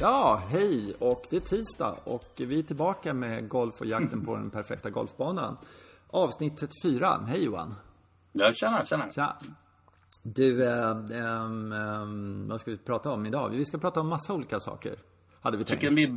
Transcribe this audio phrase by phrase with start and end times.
[0.00, 4.36] Ja, hej och det är tisdag och vi är tillbaka med golf och jakten på
[4.36, 5.56] den perfekta golfbanan.
[6.10, 7.20] Avsnitt 34.
[7.26, 7.74] Hej Johan.
[8.32, 9.10] Ja, tjena, tjena.
[9.10, 9.36] Tja.
[10.22, 13.48] Du, eh, ehm, vad ska vi prata om idag?
[13.48, 14.96] Vi ska prata om massa olika saker.
[15.40, 15.80] Hade vi Jag tänkt.
[15.80, 16.08] tycker vi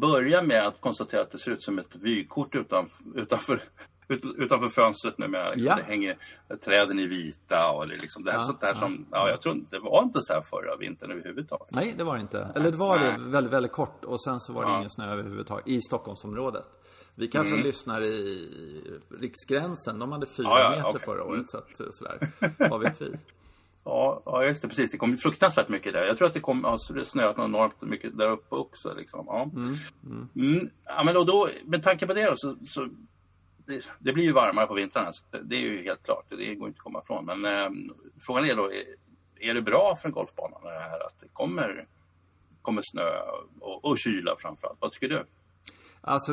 [0.00, 3.62] börjar med att konstatera att det ser ut som ett vykort utan, utanför,
[4.10, 5.28] ut, utanför fönstret nu.
[5.28, 5.76] Med, liksom, Ja.
[5.76, 6.18] Det hänger
[6.64, 9.40] träden i vita och det, liksom, det här Ja, sånt där ja, som, ja, jag
[9.40, 11.74] tror inte, det var inte så här förra vintern överhuvudtaget.
[11.74, 12.48] Nej, det var det inte.
[12.54, 13.30] Eller det var det Nej.
[13.30, 16.64] väldigt, väldigt kort och sen så var det ingen snö överhuvudtaget i Stockholmsområdet.
[17.14, 17.66] Vi kanske Mm.
[17.66, 18.48] lyssnar i
[19.20, 19.98] Riksgränsen.
[19.98, 21.00] De hade fyra Ja, meter okej.
[21.04, 21.32] förra Mm.
[21.32, 22.28] året, så att, sådär.
[22.70, 23.10] Vad vet vi?
[23.84, 24.90] Ja, ja, just det, precis.
[24.90, 26.02] Det kom fruktansvärt mycket där.
[26.04, 28.94] Jag tror att det kom, har snöat enormt mycket där uppe också.
[28.94, 29.24] Liksom.
[29.28, 29.50] Ja.
[30.34, 30.70] Mm.
[30.84, 32.88] Ja, men och då, med tanke på det då, så, så
[33.70, 35.06] det, det blir ju varmare på vintrarna.
[35.06, 35.22] Alltså.
[35.42, 36.24] Det är ju helt klart.
[36.28, 37.24] Det går inte att komma ifrån.
[37.24, 37.70] Men eh,
[38.20, 38.84] frågan är då, är,
[39.40, 41.86] är det bra för en golfbana det här att det kommer,
[42.62, 43.20] kommer snö
[43.60, 44.78] och, och kyla framförallt?
[44.80, 45.24] Vad tycker du?
[46.02, 46.32] Alltså,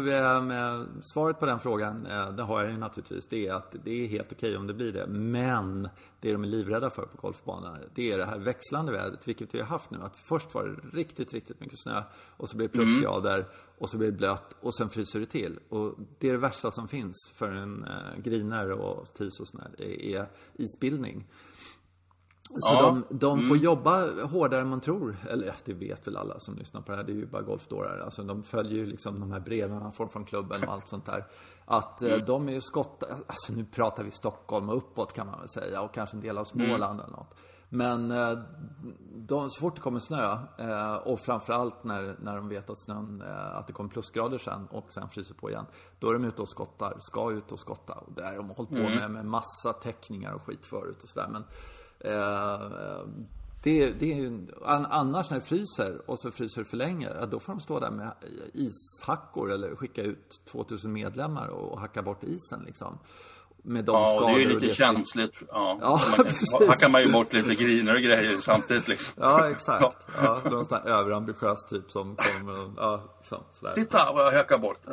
[1.01, 3.27] svaret på den frågan, eh, det har jag ju naturligtvis.
[3.27, 5.07] Det är att det är helt okej om det blir det.
[5.07, 9.55] Men det de är livrädda för på golfbanan, det är det här växlande vädret, vilket
[9.55, 9.97] vi har haft nu.
[10.01, 12.03] Att först var det riktigt, riktigt mycket snö
[12.37, 13.45] och så blir det plusgrader
[13.77, 15.59] och så blir det blött och sen fryser det till.
[15.69, 19.81] Och det är det värsta som finns för en eh, griner och tis och sådär,
[19.81, 21.25] är isbildning.
[22.49, 22.81] Så Ja.
[22.81, 25.17] de, de får jobba hårdare än man tror.
[25.29, 27.03] Eller ja, det vet väl alla som lyssnar på det här.
[27.03, 27.99] Det är ju bara golfdårar.
[27.99, 31.05] Alltså de följer ju liksom de här breven man får från klubben och allt sånt
[31.05, 31.25] där.
[31.65, 33.03] Att eh, de är ju skott...
[33.27, 35.81] Alltså nu pratar vi Stockholm och uppåt kan man väl säga.
[35.81, 37.35] Och kanske en del av Småland eller något.
[37.69, 38.39] Men eh,
[39.15, 43.21] de, så fort det kommer snö eh, och framförallt när, när de vet att snön,
[43.53, 45.65] att det kommer plusgrader sen och sen fryser på igen.
[45.99, 47.93] Då är de ute och skottar, ska ut och skotta.
[47.93, 51.27] Och det har de hållit på med med massa teckningar och skit förut och sådär.
[51.31, 51.43] Men
[53.63, 57.09] det, det är ju, an- annars när det fryser och så fryser det för länge,
[57.31, 58.11] då får de stå där med
[58.53, 62.97] ishackor eller skicka ut 2000 medlemmar och hacka bort isen liksom.
[63.63, 65.41] Med de Ja, det är ju lite känsligt.
[65.47, 66.53] Ja, Ja, man precis.
[66.67, 68.87] hackar man ju bort lite griner och grejer samtidigt.
[68.87, 69.13] Liksom.
[69.17, 69.97] Ja, exakt.
[70.23, 73.73] Ja, någon sån här överambitiös typ som kommer ja, liksom, sådär.
[73.73, 74.79] Titta vad jag hackar bort.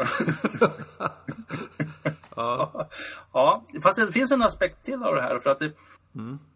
[2.37, 2.89] ja.
[3.33, 5.39] ja, fast det finns en aspekt till av det här.
[5.39, 5.73] För att det,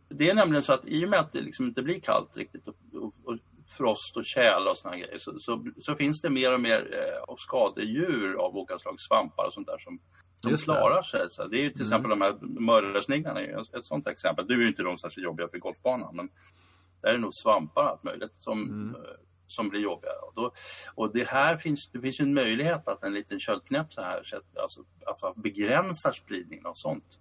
[0.09, 2.69] det är nämligen så att i och med att det liksom inte blir kallt riktigt
[2.69, 3.39] och, och, och
[3.69, 7.35] frost och tjäle och såna grejer så, så, så finns det mer och mer eh,
[7.37, 9.99] skadedjur av olika slags svampar och sånt där som,
[10.43, 11.21] som Just klarar sig.
[11.31, 14.47] Så det är ju till exempel de här mördarsniglarna ju ett sånt exempel.
[14.49, 16.29] Nu är ju inte de särskilt jobbiga för golfbanan men
[17.03, 20.11] där är det nog svampar allt möjligt som, eh, som blir jobbiga.
[20.27, 20.53] Och, då,
[20.95, 24.37] och det här finns, det finns en möjlighet att en liten köldknäpp så här, så
[24.37, 27.19] att, alltså, att man begränsar spridningen av sånt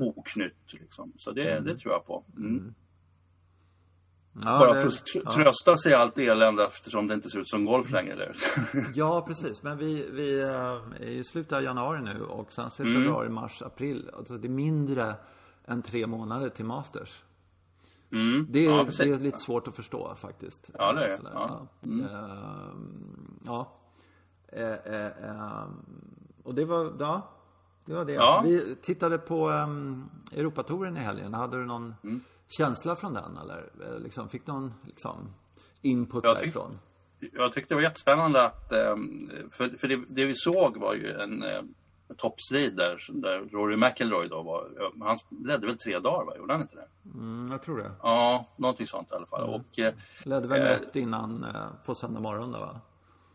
[0.00, 0.72] oknytt.
[0.72, 1.12] Liksom.
[1.16, 2.24] Så det, det tror jag på.
[2.36, 2.74] Mm.
[4.44, 7.38] Ja, Bara det- för att tr- trösta sig i allt elände eftersom det inte ser
[7.38, 8.14] ut som golf längre.
[8.16, 8.32] Där.
[8.94, 9.62] Ja, precis.
[9.62, 10.48] Men vi, vi eh,
[11.00, 13.02] är i slutet av januari nu och sen så är Mm.
[13.02, 14.10] februari, mars, april.
[14.16, 15.14] Alltså det är mindre
[15.66, 17.22] än tre månader till Masters.
[18.12, 18.46] Mm.
[18.50, 20.70] Det är, ja, det är lite svårt att förstå faktiskt.
[20.78, 21.66] Ja, det är Ja.
[21.82, 22.00] Mm.
[22.06, 23.72] Ehm, ja.
[24.52, 25.84] Eh, eh, ehm,
[26.42, 27.22] och det var, ja.
[27.84, 28.12] Det var det.
[28.12, 28.42] Ja.
[28.46, 31.34] Vi tittade på um, Europatouren i helgen.
[31.34, 32.20] Hade du någon Mm.
[32.58, 33.70] känsla från den eller?
[33.94, 35.16] Eh, Liksom, fick någon liksom,
[35.82, 36.78] input Jag tyck- därifrån?
[37.32, 41.12] Jag tyckte det var jättespännande att, ehm, för, för det, det vi såg var ju
[41.12, 41.42] en
[42.16, 44.68] toppstrid där, där Rory McIlroy då var,
[45.04, 46.88] han ledde väl tre dagar va, gjorde han inte det?
[47.14, 47.90] Mm, jag tror det.
[48.02, 49.42] Ja, någonting sånt i alla fall.
[49.48, 52.80] Och, eh, Ledde väl Eh, rätt innan eh, på söndag morgon då va?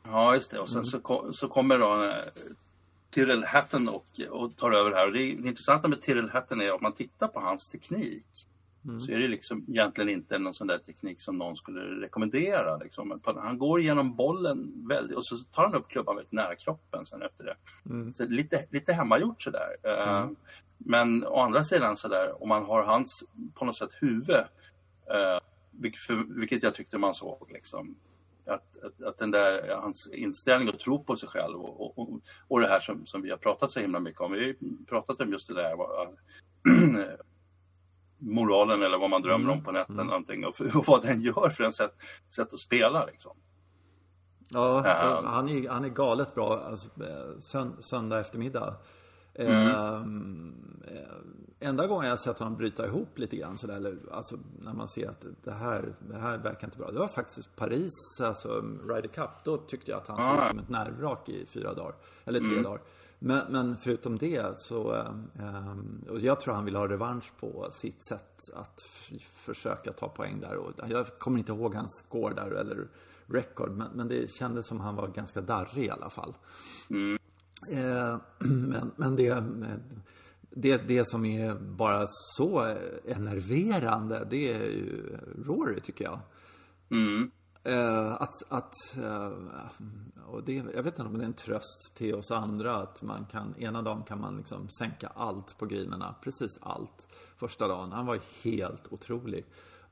[0.03, 0.59] Ja, just det.
[0.59, 2.15] Och sen så, ko- så kommer då eh,
[3.09, 5.07] Tyrrell Hatton och, och tar över här.
[5.07, 8.25] Och det, det intressanta med Tyrrell Hatton är att om man tittar på hans teknik
[8.99, 12.77] så är det liksom egentligen inte någon sån där teknik som någon skulle rekommendera.
[12.77, 13.21] Liksom.
[13.23, 17.21] Han går igenom bollen väldigt och så tar han upp klubban väldigt nära kroppen sen
[17.21, 17.55] efter det.
[18.13, 19.75] Så lite, lite hemmagjort sådär.
[19.83, 20.27] Eh,
[20.77, 23.23] Men å andra sidan sådär, om man har hans
[23.53, 24.35] på något sätt huvud,
[25.09, 25.39] eh,
[25.71, 27.95] vilket, för, vilket jag tyckte man såg liksom.
[28.45, 32.59] Att, att, att den där, hans inställning och tro på sig själv och, och, och,
[32.59, 34.31] det här som, som vi har pratat så himla mycket om.
[34.31, 36.17] Vi har pratat om just det där vad,
[38.23, 41.63] moralen eller vad man drömmer om på nätten någonting och, och vad den gör för
[41.63, 41.95] en sätt,
[42.35, 43.31] sätt att spela liksom.
[44.49, 48.75] Ja, och han, är, han är galet bra alltså, eh, sönd, söndag eftermiddag.
[49.35, 49.67] Mm.
[49.67, 54.73] Ehm, eh, enda gången jag sett honom bryta ihop lite grann sådär, eller, alltså när
[54.73, 56.91] man ser att det här, det här verkar inte bra.
[56.91, 57.91] Det var faktiskt Paris,
[58.21, 59.29] alltså Ryder Cup.
[59.43, 60.41] Då tyckte jag att han såg Ah.
[60.41, 61.95] ut som ett nervvrak i fyra dagar.
[62.25, 62.63] Eller tre Mm.
[62.63, 62.81] dagar.
[63.25, 65.77] Men, men förutom det så, eh,
[66.09, 68.81] och jag tror han vill ha revansch på sitt sätt att
[69.35, 70.55] försöka ta poäng där.
[70.57, 72.87] Och jag kommer inte ihåg hans score där eller
[73.25, 73.71] record.
[73.71, 76.35] Men, men det kändes som han var ganska darrig i alla fall.
[76.89, 77.17] Mm.
[77.71, 78.17] Eh,
[78.49, 79.43] men, men det,
[80.49, 82.75] det, det som är bara så
[83.05, 86.19] enerverande, det är ju Rory tycker jag.
[86.91, 87.31] Mm.
[87.65, 89.31] Eh, att, att eh,
[90.25, 93.25] och det, jag vet inte om det är en tröst till oss andra att man
[93.25, 97.07] kan, ena dagen kan man liksom sänka allt på grinerna, precis allt.
[97.37, 99.45] Första dagen, han var helt otrolig.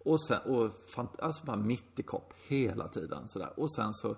[0.04, 3.60] Och sen, och fant, alltså bara mitt i kopp hela tiden sådär.
[3.60, 4.16] Och sen så,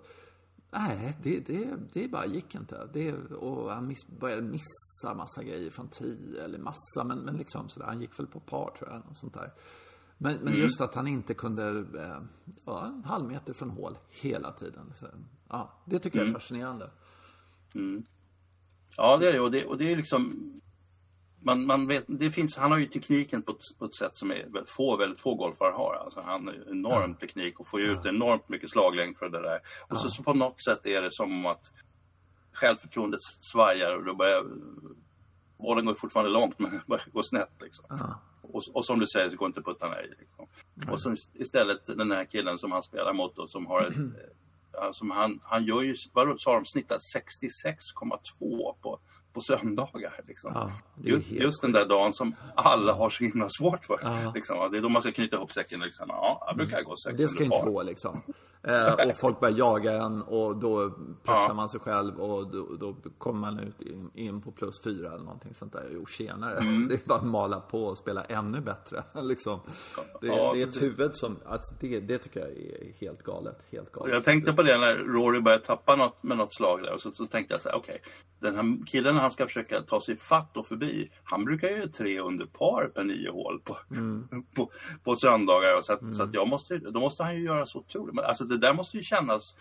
[0.71, 2.89] nej, det, det, det bara gick inte.
[2.93, 7.69] Det, och han miss, började missa massa grejer från tio, eller massa, men, men liksom
[7.69, 7.87] sådär.
[7.87, 9.51] Han gick väl på par tror jag, och sånt där.
[10.17, 12.21] Men, men just att han inte kunde, eh,
[12.65, 14.91] ja, en halv meter från hål hela tiden.
[14.95, 15.07] Så,
[15.49, 16.89] ja, det tycker jag är fascinerande.
[17.75, 18.05] Mm.
[18.97, 19.39] Ja, det är det.
[19.39, 20.49] Och det, och det är liksom...
[21.45, 24.31] Man, man vet, det finns, han har ju tekniken på ett, på ett sätt som
[24.31, 25.95] är, få, väldigt få golfare har.
[25.95, 29.59] Alltså han har enorm teknik och får ju ut enormt mycket slaglängd för det där.
[29.89, 31.71] Och så, så på något sätt är det som att
[32.53, 33.19] självförtroendet
[33.51, 34.43] svajar och då börjar...
[35.57, 37.85] Bollen går fortfarande långt men börjar gå snett liksom.
[38.43, 40.07] Och, och, som du säger så går inte puttarna i.
[40.19, 40.47] Liksom.
[40.91, 43.95] Och sen istället den här killen som han spelar mot och som har ett...
[44.81, 48.99] Alltså han, han gör ju, vad sa de, snittar 66,2 på,
[49.33, 50.19] på söndagar.
[50.27, 50.51] Liksom.
[50.55, 50.71] Ja,
[51.03, 53.99] just, helt just den där dagen som alla har så himla svårt för.
[54.03, 54.31] Ja.
[54.35, 54.71] Liksom.
[54.71, 55.79] Det är då man ska knyta ihop säcken.
[55.79, 56.05] Liksom.
[56.09, 57.65] Ja, jag brukar gå sex Det ska inte par.
[57.65, 58.21] gå liksom.
[58.67, 60.89] Eh, och folk börjar jaga en och då
[61.23, 61.53] pressar Ja.
[61.53, 65.23] man sig själv och då, då kommer man ut in, in på plus fyra eller
[65.23, 65.89] någonting sånt där.
[65.91, 66.57] Jo, tjenare.
[66.59, 66.87] Mm.
[66.89, 69.03] Det är bara att mala på och spela ännu bättre.
[69.21, 69.59] liksom.
[70.21, 73.63] det, Ja, det är ett huvud som, alltså, det, det tycker jag är helt galet.
[73.71, 74.13] Helt galet.
[74.13, 76.93] Jag tänkte på det när Rory började tappa något med något slag där.
[76.93, 78.01] Och så, så tänkte jag så här, okej.
[78.39, 81.11] den här killen han ska försöka ta sig fatt och förbi.
[81.23, 83.77] Han brukar ju tre under par per nio hål på,
[84.55, 84.71] på,
[85.03, 85.81] på söndagar.
[85.81, 88.15] Så att, så att jag måste, då måste han ju göra så otroligt.
[88.15, 89.55] Men alltså det där måste ju kännas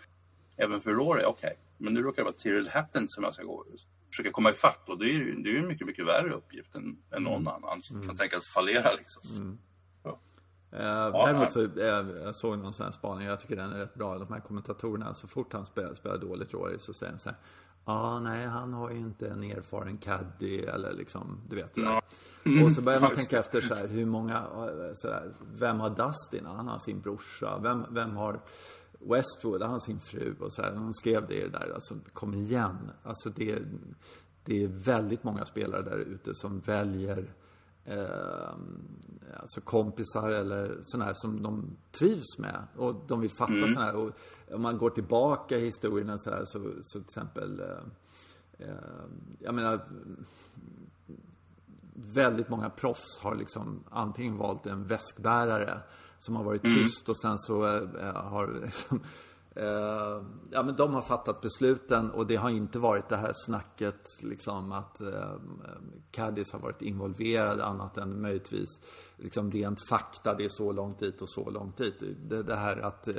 [0.57, 1.23] även för Rory.
[1.25, 3.65] Okej, men nu råkar det vara Tyrrell Hatton som jag ska gå
[4.13, 4.89] försöka komma ifatt.
[4.89, 7.47] Och det är ju det är ju en mycket, mycket värre uppgift än, än någon
[7.47, 9.57] annan som kan tänkas fallera liksom.
[10.03, 10.19] Ja.
[10.71, 11.87] Eh, däremot så, eh,
[12.23, 14.17] jag såg någon sån här spaning, jag tycker den är rätt bra.
[14.17, 17.37] De här kommentatorerna, så fort han spelar, spelar dåligt Rory så säger de så här.
[17.85, 22.01] Ja, nej, han har ju inte en erfaren caddy eller liksom, du vet sådär.
[22.65, 26.45] Och så börjar man tänka efter så här, hur många, eh, sådär, vem har Dustin?
[26.45, 27.59] Han har sin brorsa.
[27.63, 28.41] Vem, vem har
[28.99, 29.61] Westwood?
[29.61, 30.71] Han har sin fru och så här.
[30.71, 32.91] De skrev det där, alltså kom igen.
[33.03, 33.59] Alltså det,
[34.43, 37.33] det är väldigt många spelare där ute som väljer
[37.85, 38.53] eh,
[39.39, 43.67] alltså kompisar eller sådana här som de trivs med och de vill fatta mm.
[43.67, 43.95] sådana här.
[43.95, 44.11] Och
[44.51, 48.75] om man går tillbaka i historien så här så, så till exempel eh, eh,
[49.39, 49.85] jag menar
[52.15, 55.79] väldigt många proffs har liksom antingen valt en väskbärare
[56.17, 57.65] som har varit tyst och sen så
[57.97, 58.99] eh, har liksom,
[59.55, 60.21] eh,
[60.51, 64.71] ja men de har fattat besluten och det har inte varit det här snacket liksom
[64.71, 65.35] att eh,
[66.11, 68.69] Caddies har varit involverade annat än möjligtvis
[69.17, 72.03] liksom rent fakta, det är så långt dit och så långt dit.
[72.29, 73.15] Det, det här att eh,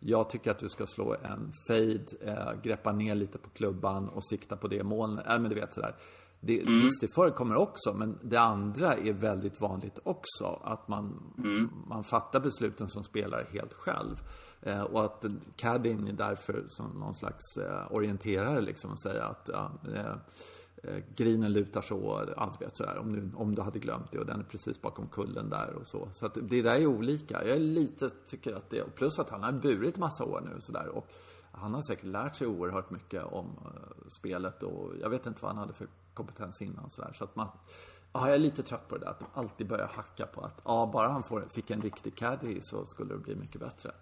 [0.00, 4.56] jag tycker att du ska slå en fade, greppa ner lite på klubban och sikta
[4.56, 5.24] på det molnet.
[5.28, 5.94] Ja, men du vet sådär.
[6.40, 6.80] Det, Mm.
[6.80, 10.60] Visst, det förekommer också, men det andra är väldigt vanligt också.
[10.64, 11.70] Att man, Mm.
[11.86, 14.16] man fattar besluten som spelare helt själv.
[14.66, 15.24] Eh, och att
[15.56, 21.52] caddien är därför som någon slags eh, orienterare liksom och säga att ja, eh, grinen
[21.52, 22.98] lutar så, allt vet sådär.
[22.98, 25.86] Om du, om du hade glömt det och den är precis bakom kullen där och
[25.86, 26.08] så.
[26.12, 27.44] Så att det där är olika.
[27.44, 30.88] Jag är lite, tycker att det, plus att han har burit massa år nu sådär.
[30.88, 31.06] Och
[31.52, 33.46] han har säkert lärt sig oerhört mycket om
[34.08, 37.12] spelet och jag vet inte vad han hade för kompetens innan sådär.
[37.14, 37.48] Så att man,
[38.12, 40.60] ja, jag är lite trött på det där att de alltid börjar hacka på att
[40.64, 43.92] ja, bara han får, fick en riktig caddy så skulle det bli mycket bättre.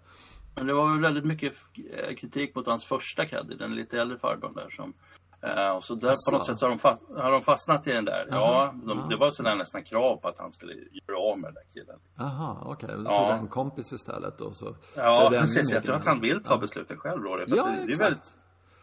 [0.55, 1.53] Men det var väl väldigt mycket
[1.93, 4.93] eh, kritik mot hans första caddy, den lite äldre farbrorn där som
[5.41, 6.31] eh, och så där Asså.
[6.31, 8.27] på något sätt så har de, fast, har de fastnat i den där.
[8.29, 11.53] Ja, de, det var sådär nästan krav på att han skulle göra av med den
[11.53, 11.99] där killen.
[12.17, 12.85] Jaha, okej.
[12.85, 12.95] Okay.
[12.97, 13.17] Då Ja.
[13.19, 14.75] tog jag en kompis istället och så...
[14.95, 15.71] Ja, precis.
[15.71, 17.47] Jag tror att han vill ta besluten själv, Rory.
[17.47, 18.33] För Ja, det, det är väldigt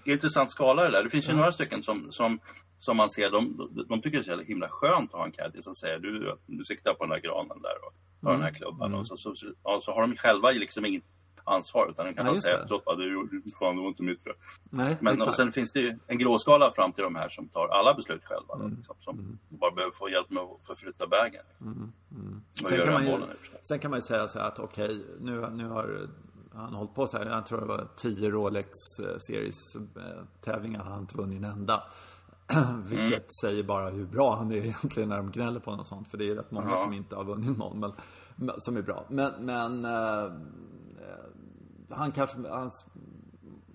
[0.04, 1.04] intressant skala det där.
[1.04, 2.40] Det finns ju några stycken som, som,
[2.78, 5.62] som man ser, de, de, tycker det är så himla skönt att ha en caddy
[5.62, 8.40] som säger du, du siktar på den där granen där och har Mm.
[8.40, 8.94] den här klubban.
[8.94, 11.02] Och så, så, så, ja, så har de själva liksom inget
[11.44, 14.22] ansvar utan de kan Ja, säga efteråt, "Ja, det, är- fan, det var inte mitt
[14.24, 14.32] fel.
[14.70, 17.68] Nej, Men och sen finns det ju en gråskala fram till de här som tar
[17.68, 18.54] alla beslut själva.
[18.54, 18.70] Mm.
[18.70, 21.42] Då, liksom, som bara behöver få hjälp med att förflytta bagen.
[21.58, 23.28] Och Mm, Sen göra kan, man ju, bollen
[23.60, 26.08] och sen kan man ju säga så här att okej, nu, nu har
[26.54, 27.26] han hållit på så här.
[27.26, 28.68] Jag tror det var 10 Rolex
[29.02, 30.84] eh, Series eh, tävlingar.
[30.84, 31.82] Han inte vunnit en enda.
[32.84, 33.22] Vilket Mm.
[33.42, 36.08] säger bara hur bra han är egentligen när de gnäller på något sånt.
[36.08, 36.76] För det är rätt många Ja.
[36.76, 37.80] som inte har vunnit någon.
[37.80, 37.92] Men,
[38.58, 39.04] som är bra.
[39.08, 40.32] Men, men eh,
[41.90, 42.70] han kanske, han,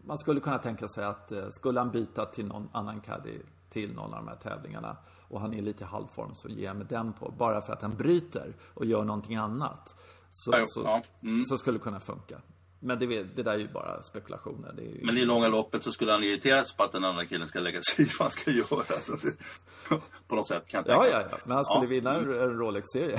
[0.06, 3.94] man skulle kunna tänka sig att eh, skulle han byta till någon annan caddy till
[3.94, 4.98] någon av de här tävlingarna
[5.30, 7.34] och han är lite halvform så ger jag mig den på.
[7.38, 9.96] Bara för att han bryter och gör någonting annat.
[10.30, 11.02] Så, Ja, så, ja.
[11.22, 11.44] Mm.
[11.44, 12.42] så skulle det kunna funka.
[12.80, 14.74] Men det, det där är ju bara spekulationer.
[14.74, 15.00] Det ju...
[15.06, 17.60] Men i långa loppet så skulle han irritera sig på att den andra killen ska
[17.60, 19.00] lägga sig i vad han ska göra.
[19.00, 19.32] Så det,
[20.28, 21.38] på något sätt kan jag Ja, tänka ja, ja.
[21.46, 21.90] Men han skulle Ja.
[21.90, 23.18] vinna en Rolex-serie.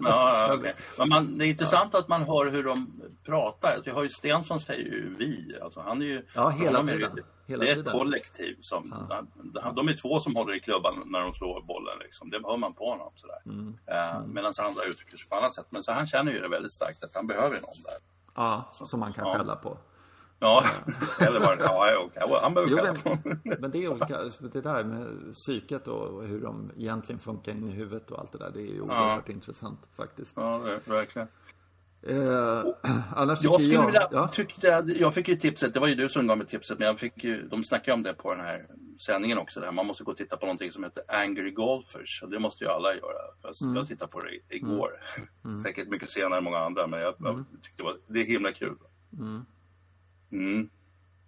[0.00, 0.72] Ja, ja.
[0.98, 3.68] Men man, det är intressant att man hör hur de pratar.
[3.74, 5.58] Alltså, jag har ju Stensson säger ju vi.
[5.62, 7.14] Alltså, han är ju, Ja, hela tiden.
[7.14, 7.86] det- Hela det är tiden.
[7.92, 8.56] ett kollektiv.
[8.60, 11.98] Som, han- De är två som håller i klubban när de slår bollen.
[11.98, 12.30] Liksom.
[12.30, 13.12] Det hör man på honom.
[13.14, 13.38] Sådär.
[13.46, 13.78] Mm.
[13.86, 15.66] Eh, Medan andra uttrycker sig på annat sätt.
[15.70, 17.98] Men så han känner ju det väldigt starkt att han behöver någon där.
[18.38, 19.36] Ja, som man kan Ja.
[19.36, 19.78] skälla på.
[20.40, 20.64] Ja,
[21.20, 22.38] eller bara, ja, ja, okej.
[22.42, 23.18] han behöver Jo, skälla på
[23.60, 24.18] men, det är olika.
[24.52, 28.38] Det där med psyket och hur de egentligen funkar in i huvudet och allt det
[28.38, 28.50] där.
[28.50, 30.32] Det är ju oerhört intressant faktiskt.
[30.36, 31.28] Ja, det- verkligen.
[32.08, 32.64] Eh,
[33.16, 33.86] annars Jag skulle jag...
[33.86, 34.28] vilja, ja.
[34.28, 36.98] tyckte, jag fick ju tipset, det var ju du som gav mig tipset, men jag
[36.98, 38.66] fick ju, de snackade om det på den här
[38.98, 39.60] sändningen också.
[39.60, 39.72] Där.
[39.72, 42.22] Man måste gå och titta på någonting som heter Angry Golfers.
[42.22, 43.18] Och det måste ju alla göra.
[43.42, 43.76] Fast Mm.
[43.76, 44.90] Jag tittade på det i- igår.
[45.62, 48.52] Säkert mycket senare än många andra, men jag, jag tyckte det var, det är himla
[48.52, 48.76] kul.
[50.32, 50.68] Mm.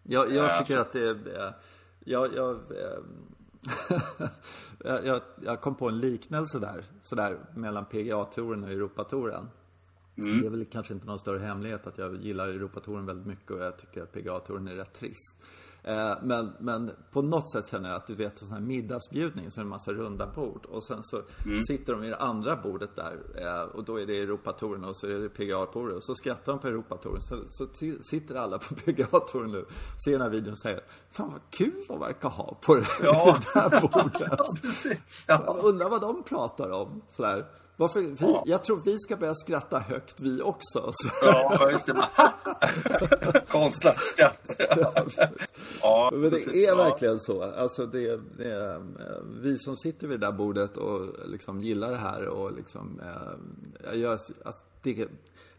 [0.03, 1.47] Jag, jag Ja, tycker att det är...
[1.47, 1.53] eh,
[2.05, 2.99] Jag, jag, eh,
[4.85, 9.49] jag, jag, jag kom på en liknelse där, sådär mellan PGA-touren och Europatouren.
[10.25, 13.61] Det är väl kanske inte någon större hemlighet att jag gillar Europatouren väldigt mycket och
[13.61, 15.37] jag tycker att PGA-touren är rätt trist.
[15.83, 19.51] Eh, Men, men på något sätt känner jag att du vet en sån här middagsbjudning
[19.51, 21.23] så är det en massa runda bord och sen så
[21.69, 25.07] sitter de i det andra bordet där eh, och då är det Europatouren och så
[25.07, 27.67] är det PGA-touren och så skrattar de på Europatouren så, så
[28.03, 29.65] sitter alla på PGA-touren nu
[30.05, 33.39] ser den här videon och säger Fan vad kul de verkar ha på det, Ja.
[33.55, 34.41] det där bordet.
[35.27, 35.57] Jag Ja.
[35.63, 37.03] undrar vad de pratar om.
[37.09, 37.47] Sådär.
[37.81, 40.93] Varför, vi, Jag tror vi ska börja skratta högt vi också.
[40.95, 41.09] Så.
[41.23, 42.09] Ja, just det.
[43.49, 44.57] Konstlat skratt.
[45.83, 46.75] Ja, Men det är Ja.
[46.77, 47.43] verkligen så.
[47.43, 48.81] Alltså det, det eh,
[49.43, 53.01] vi som sitter vid det där bordet och liksom gillar det här och liksom...
[53.01, 55.09] Eh, jag, alltså det,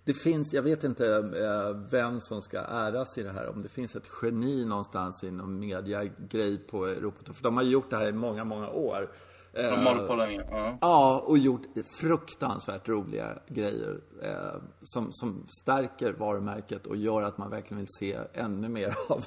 [0.03, 3.49] det finns, jag vet inte eh, vem som ska äras i det här.
[3.49, 7.33] Om det finns ett geni någonstans i någon mediagrej på Europa.
[7.33, 9.09] För de har gjort det här i många, många år.
[9.53, 10.43] De Eh, håller på länge.
[10.51, 10.77] Ja.
[10.81, 11.61] Ja, och gjort
[11.99, 18.19] fruktansvärt roliga grejer eh, som, som stärker varumärket och gör att man verkligen vill se
[18.33, 19.25] ännu mer av,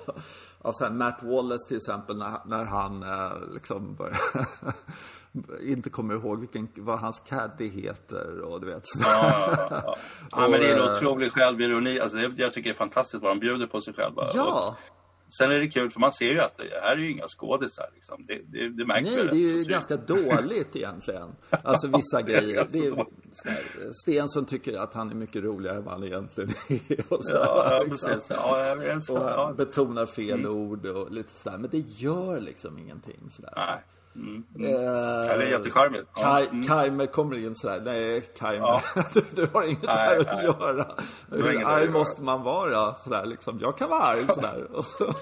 [0.59, 4.19] av så Matt Wallace till exempel när, när han eh, liksom börjar,
[5.71, 8.83] inte kommer ihåg vilken, vad hans caddy heter och du vet.
[8.99, 9.97] Ja, ja, ja.
[10.31, 12.01] ja, men det är en eh, otrolig självironi.
[12.01, 14.31] Alltså, jag tycker det är fantastiskt vad de bjuder på sig själva.
[14.35, 14.77] Ja,
[15.39, 17.91] sen är det kul, för man ser ju att det här är ju inga skådisar.
[17.95, 18.27] Liksom.
[18.27, 21.29] Det, det, det märks nej det är ju ganska dåligt egentligen.
[21.51, 22.67] Alltså vissa grejer.
[22.73, 22.91] Det är,
[23.33, 27.13] sådär, Stensson tycker att han är mycket roligare än vad han egentligen är.
[27.13, 28.11] Och sådär, Ja, ja, liksom.
[28.11, 28.31] precis.
[28.37, 29.11] Ja, jag vet.
[29.11, 29.45] Och han Ja.
[29.45, 29.57] Mm.
[29.57, 31.59] betonar fel ord och lite sådär.
[31.59, 33.53] Men det gör liksom ingenting sådär.
[33.57, 33.85] Nej.
[34.15, 34.45] Mm.
[34.61, 36.05] Eh, Ja, det är jättecharmigt.
[36.19, 36.63] Mm.
[36.63, 37.81] Kaimer kommer in sådär.
[37.85, 38.67] Nej, Kaimer.
[38.67, 38.83] Ja.
[39.13, 40.45] du, du har inget Nej, här att nej.
[40.45, 40.87] göra.
[41.31, 42.95] Hur arg måste man vara?
[42.95, 43.59] Sådär liksom.
[43.61, 44.67] Jag kan vara arg sådär.
[44.77, 45.13] Och, så,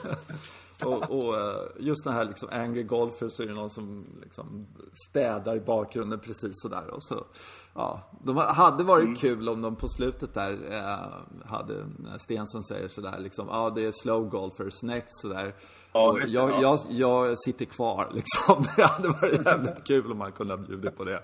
[0.85, 4.67] och, och eh, just den här liksom Angry Golfer så är det någon som liksom
[5.09, 6.91] städar i bakgrunden precis sådär.
[6.91, 7.25] Och så,
[7.75, 9.17] ja, de hade varit Mm.
[9.17, 11.87] kul om de på slutet där eh, hade,
[12.19, 15.53] Stensson säger sådär liksom, ja ah, det är slow golfers next sådär.
[15.93, 16.61] Ja, och jag, ja.
[16.63, 18.65] jag, jag sitter kvar liksom.
[18.77, 21.23] Det hade varit jävligt kul om man kunde ha bjudit på det.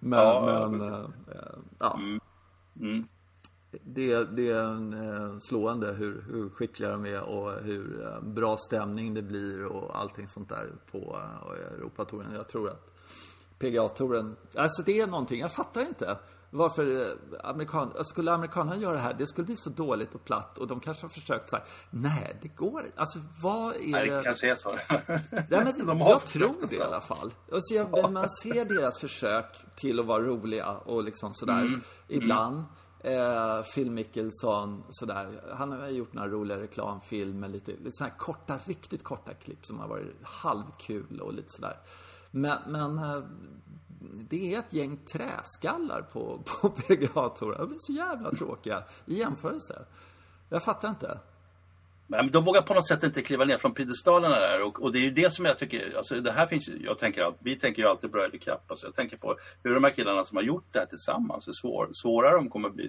[0.00, 1.98] Men, Ja, men eh, eh, ja.
[2.80, 3.08] Mm.
[3.70, 9.14] Det, det är eh, slående hur, hur skickliga de är och hur eh, bra stämning
[9.14, 11.18] det blir och allting sånt där på
[11.76, 12.34] Europatouren.
[12.34, 12.97] Jag tror att
[13.58, 16.18] PGA-touren, alltså det är någonting, jag fattar inte.
[16.50, 17.12] Varför eh,
[17.50, 20.80] amerikan, skulle amerikanerna göra det här, det skulle bli så dåligt och platt och de
[20.80, 23.00] kanske har försökt säga nej det går inte.
[23.00, 24.74] Alltså vad är Nej, det kanske är så.
[25.50, 26.84] Ja, men De jag tror det i så.
[26.84, 27.32] alla fall.
[27.52, 31.80] Alltså, jag, när man ser deras försök till att vara roliga och liksom sådär Mm.
[32.08, 32.64] ibland.
[33.00, 35.40] Eh, Phil Mickelson, sådär.
[35.56, 39.78] Han har gjort några roliga reklamfilmer, lite, lite sådana här korta, riktigt korta klipp som
[39.80, 41.76] har varit halvkul och lite sådär.
[42.30, 43.22] Men, men eh,
[44.28, 47.60] det är ett gäng träskallar på, på PGA-touren.
[47.60, 49.84] De är så jävla tråkiga i jämförelse.
[50.48, 51.18] Jag fattar inte.
[52.10, 54.98] Men de vågar på något sätt inte kliva ner från piedestalerna där och, och det
[54.98, 57.56] är ju det som jag tycker, alltså det här finns ju, jag tänker att vi
[57.56, 60.44] tänker ju alltid Bradley Cup, alltså jag tänker på hur de här killarna som har
[60.44, 62.86] gjort det här tillsammans, hur svår, svårare de kommer bli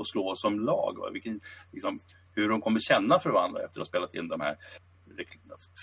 [0.00, 1.10] att slå som lag, va?
[1.12, 1.40] Vilken,
[1.72, 2.00] liksom,
[2.34, 4.56] hur de kommer känna för varandra efter att ha spelat in de här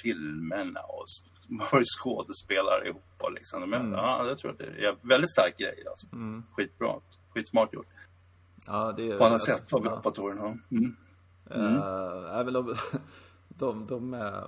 [0.04, 1.30] filmerna och s-
[1.72, 3.70] varit skådespelare ihop och liksom.
[3.70, 6.08] Men, ja, jag tror att det är en väldigt stark grej alltså.
[6.56, 6.96] Skitbra,
[7.34, 7.88] skitsmart gjort.
[8.68, 10.18] Ja, det är, På alla alltså, sätt har vi hoppat.
[10.18, 10.56] Ja.
[10.72, 10.96] Mm.
[11.52, 11.76] Mm.
[11.76, 12.76] Uh, även de,
[13.48, 14.44] de, de uh,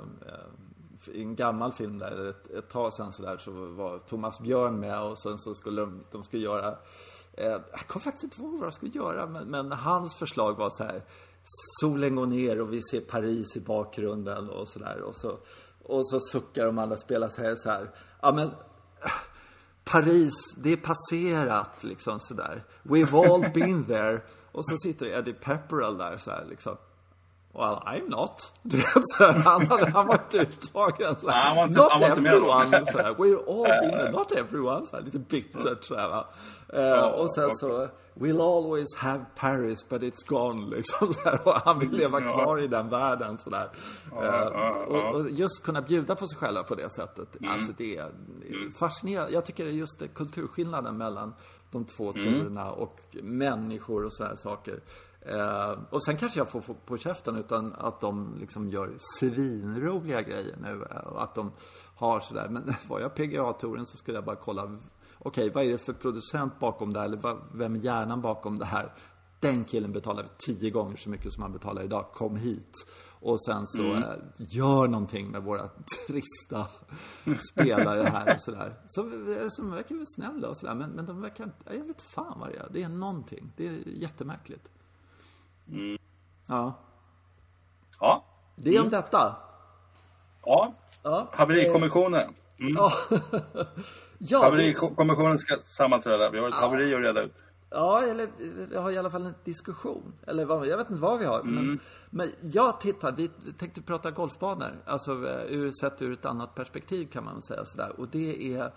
[1.07, 4.79] i en gammal film där, ett, ett tag sen så där, så var Thomas Björn
[4.79, 6.77] med och sen så skulle de, de skulle göra
[7.33, 10.69] eh, Jag kommer faktiskt inte ihåg vad de skulle göra men, men, hans förslag var
[10.69, 11.01] så här
[11.81, 15.01] Solen går ner och vi ser Paris i bakgrunden och sådär.
[15.01, 15.39] Och så
[15.83, 18.51] Och så suckar de andra spelarna och säger så här Ja men
[19.83, 22.63] Paris, det är passerat liksom sådär.
[22.83, 24.21] We've all been there.
[24.51, 26.77] Och så sitter Eddie Pepperell där så här liksom.
[27.53, 28.51] Well, I'm not.
[29.43, 31.15] han, han var inte uttagen.
[31.19, 32.85] Så här, not not everyone.
[32.85, 34.11] Så här, We're all in there.
[34.11, 34.85] Not everyone.
[34.85, 36.25] Så här, lite bittert så här?
[36.73, 40.75] Uh, och sen så, We'll always have Paris but it's gone.
[40.75, 43.37] Liksom, så här, och han vill leva kvar i den världen.
[43.37, 43.69] Så där.
[44.11, 47.39] Uh, och, och, just kunna bjuda på sig själva på det sättet.
[47.39, 47.51] Mm.
[47.51, 48.11] Alltså det är
[48.79, 49.33] fascinerande.
[49.33, 51.33] Jag tycker det är just det, kulturskillnaden mellan
[51.71, 52.23] de två mm.
[52.23, 54.79] turerna och människor och sådana saker.
[55.25, 60.21] Eh, och sen kanske jag får få på käften utan att de liksom gör svinroliga
[60.21, 60.87] grejer nu.
[60.91, 61.51] Eh, att de
[61.95, 62.49] har sådär.
[62.49, 64.63] Men var jag PGA-touren så skulle jag bara kolla.
[64.63, 64.79] Okej,
[65.19, 67.05] okay, vad är det för producent bakom det här?
[67.05, 68.93] Eller vem är hjärnan bakom det här?
[69.39, 72.05] Den killen betalar tio gånger så mycket som han betalar idag.
[72.13, 72.73] Kom hit.
[73.19, 74.03] Och sen så mm.
[74.03, 75.67] eh, gör någonting med våra
[76.07, 76.67] trista
[77.51, 78.79] spelare här och sådär.
[78.87, 79.01] Så
[79.49, 80.75] som verkar väl snälla och sådär.
[80.75, 82.67] Men, men de verkar inte, jag vet fan vad det är.
[82.71, 83.53] Det är någonting.
[83.57, 84.69] Det är jättemärkligt.
[85.67, 85.97] Mm.
[86.47, 86.73] Ja.
[87.99, 88.25] Ja.
[88.55, 88.91] Det är om mm.
[88.91, 89.35] detta.
[90.45, 90.73] Ja.
[91.03, 91.27] ja.
[91.31, 92.33] Haverikommissionen.
[92.59, 92.73] Mm.
[92.75, 92.91] Ja.
[94.17, 94.43] ja.
[94.43, 96.29] Haverikommissionen ska sammanträda.
[96.29, 96.67] Vi har ett ja.
[96.67, 97.33] haveri att reda ut.
[97.69, 98.29] Ja, eller
[98.69, 100.13] vi har i alla fall en diskussion.
[100.27, 101.39] Eller vad, jag vet inte vad vi har.
[101.39, 101.55] Mm.
[101.55, 103.27] Men, men jag tittar, vi
[103.57, 104.71] tänkte prata golfbanor.
[104.85, 105.11] Alltså
[105.49, 107.91] ur, sett ur ett annat perspektiv kan man säga sådär.
[107.97, 108.71] Och det är Eh,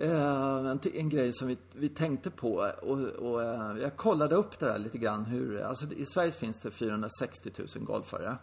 [0.00, 4.66] en, en grej som vi, vi tänkte på och, och eh, jag kollade upp det
[4.66, 8.38] där lite grann hur, alltså i Sverige finns det 460 000 golfare.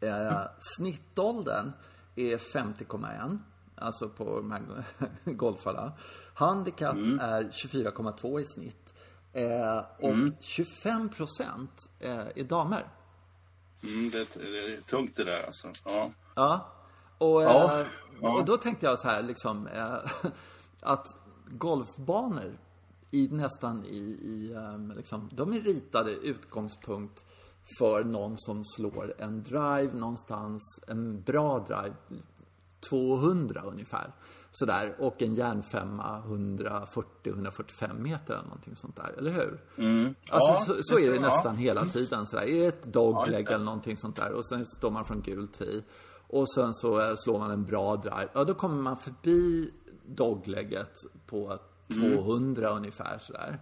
[0.00, 0.48] Mm.
[0.76, 1.72] Snittåldern
[2.16, 3.38] är 50,1.
[3.74, 4.62] Alltså på de här
[5.24, 5.92] golfarna.
[6.34, 7.20] Handikapp mm.
[7.20, 8.94] är 24,2 i snitt.
[9.98, 10.34] och mm.
[10.40, 12.84] 25 procent är damer.
[13.82, 15.68] Mm, det, det, är tungt det där alltså.
[15.84, 16.12] Ja.
[16.34, 16.72] Ja.
[17.18, 17.86] Och, ja.
[18.20, 19.68] och då tänkte jag så här liksom
[20.82, 21.06] att
[21.48, 22.58] golfbanor
[23.10, 27.24] i nästan i, i um, liksom, de är ritade utgångspunkt
[27.78, 31.94] för någon som slår en drive någonstans, en bra drive,
[32.90, 34.12] 200 ungefär.
[34.50, 39.60] Sådär, och en järnfemma 140-145 meter eller någonting sånt där, eller hur?
[39.76, 40.14] Mm.
[40.28, 41.60] Alltså, ja, så, så, är det nästan ja.
[41.60, 42.26] hela tiden.
[42.26, 42.42] Sådär.
[42.42, 45.48] Är det ett dogleg ja, eller någonting sånt där och sen står man från gul
[45.48, 45.82] tee
[46.32, 49.70] och sen så eh, slår man en bra drive, ja då kommer man förbi
[50.16, 50.94] doglegget
[51.26, 52.76] på 200 mm.
[52.76, 53.58] ungefär sådär.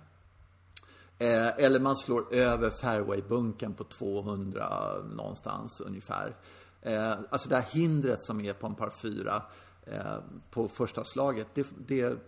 [1.18, 6.36] Eh, eller man slår över fairwaybunken på 200 någonstans ungefär.
[6.82, 9.42] Eh, alltså det här hindret som är på en par 4
[9.86, 10.16] eh,
[10.50, 11.46] på första slaget.
[11.54, 12.18] Det, det,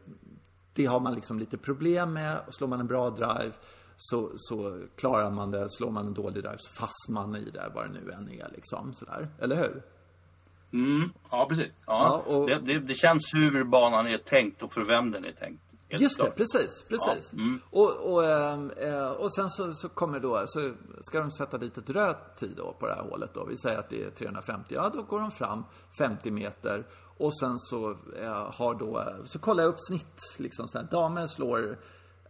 [0.73, 2.41] det, har man liksom lite problem med.
[2.49, 3.53] Slår man en bra drive
[3.97, 5.67] så, så klarar man det.
[5.71, 8.51] Slår man en dålig drive så fastnar man i det, vad det nu än är
[8.53, 8.95] liksom.
[8.95, 9.29] Sådär.
[9.39, 9.83] Eller hur?
[10.73, 11.67] Mm, ja, precis.
[11.87, 12.23] Ja.
[12.27, 12.47] ja och...
[12.47, 15.63] det, det, det, känns hur banan är tänkt och för vem den är tänkt.
[16.01, 17.31] Just det, precis, precis.
[17.33, 17.43] Ja.
[17.43, 17.61] Mm.
[17.71, 21.91] Och, och, äh, och sen så, så kommer då, så ska de sätta dit ett
[21.91, 23.45] rött tid då på det här hålet då.
[23.45, 24.75] Vi säger att det är 350.
[24.75, 25.65] Ja, då går de fram
[25.99, 26.87] 50 meter.
[27.19, 27.91] Och sen så
[28.23, 30.69] äh, har då, så kollar jag upp snitt liksom.
[30.69, 31.79] Så här, damer slår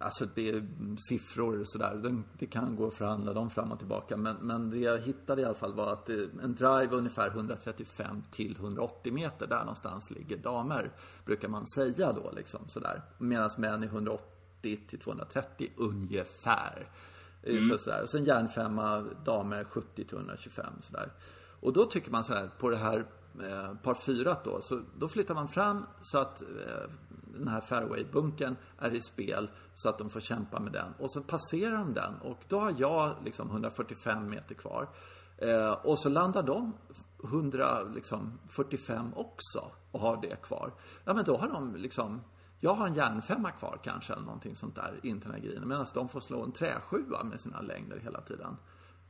[0.03, 0.67] Alltså det är
[1.09, 2.23] siffror och sådär.
[2.39, 4.17] Det kan gå att förhandla dem fram och tillbaka.
[4.17, 8.57] Men, men det jag hittade i alla fall var att en drive ungefär 135 till
[8.57, 9.47] 180 meter.
[9.47, 10.91] Där någonstans ligger damer.
[11.25, 13.03] Brukar man säga då liksom sådär.
[13.19, 16.89] Medan män är 180 till 230 ungefär.
[17.43, 17.61] Mm.
[17.61, 18.03] Så, sådär.
[18.03, 21.13] Och sen järnfemma, damer 70 till 125 sådär.
[21.61, 23.05] Och då tycker man så här på det här
[23.43, 24.61] eh, par fyrat då.
[24.61, 26.91] Så då flyttar man fram så att eh,
[27.39, 30.95] den här fairwaybunken är i spel så att de får kämpa med den.
[30.99, 34.89] Och så passerar de den och då har jag liksom 145 meter kvar.
[35.39, 36.73] Eh, och så landar de
[37.25, 38.39] 145 liksom,
[39.15, 40.73] också och har det kvar.
[41.05, 42.21] Ja men då har de liksom
[42.65, 45.69] jag har en järnfemma kvar kanske eller någonting sånt där in till den här grejen.
[45.69, 48.57] Medan de får slå en träsjua med sina längder hela tiden.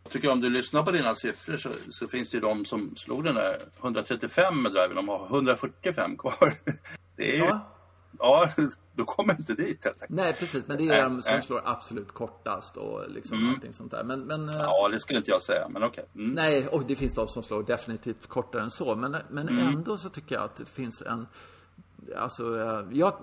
[0.03, 2.97] Jag tycker om du lyssnar på dina siffror så, så finns det ju de som
[2.97, 6.55] slog den där 135 med driven, de har 145 kvar.
[7.17, 7.72] Det är ju, ja.
[8.19, 8.49] Ja,
[8.97, 10.67] då kommer inte dit helt Nej, precis.
[10.67, 13.55] Men det är de som slår absolut kortast och liksom mm.
[13.55, 14.05] allting sånt där.
[14.05, 16.05] Men, men, eh, ja, det skulle inte jag säga, men okej.
[16.13, 16.25] Okay.
[16.25, 16.35] Mm.
[16.35, 18.95] Nej, och det finns de som slår definitivt kortare än så.
[18.95, 19.69] Men, men mm.
[19.69, 21.27] ändå så tycker jag att det finns en...
[22.17, 23.15] Alltså, eh, jag...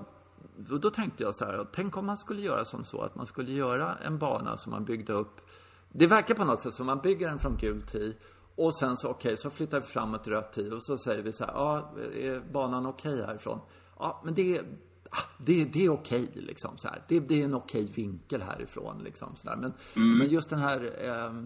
[0.81, 3.51] Då tänkte jag så här, tänk om man skulle göra som så att man skulle
[3.51, 5.41] göra en bana som man byggde upp
[5.89, 8.13] Det verkar på något sätt som man bygger den från gul tee
[8.55, 11.23] och sen så okej, okay, så flyttar vi fram ett rött tee och så säger
[11.23, 13.59] vi så här, ja, är banan okej okay härifrån?
[13.99, 14.65] Ja, men det är
[15.09, 17.03] ah, det, det är okej okay, liksom så här.
[17.07, 19.55] Det, det är en okej vinkel härifrån liksom så där.
[19.55, 20.17] Men, mm.
[20.17, 21.43] men just den här eh,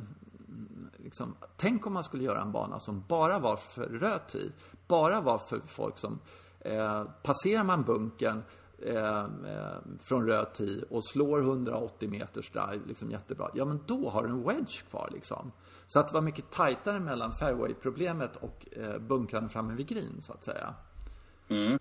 [0.98, 4.54] liksom, tänk om man skulle göra en bana som bara var för röd tid.
[4.88, 6.20] Bara var för folk som
[6.60, 8.44] eh, passerar man bunkern
[8.78, 13.50] eh, eh, från röd tid och slår 180 meters drive liksom jättebra.
[13.54, 15.52] Ja, men då har du en wedge kvar liksom.
[15.86, 20.34] Så att det var mycket tajtare mellan fairway-problemet och eh, bunkrarna framme vid green så
[20.34, 20.74] att säga.
[21.48, 21.80] Mm.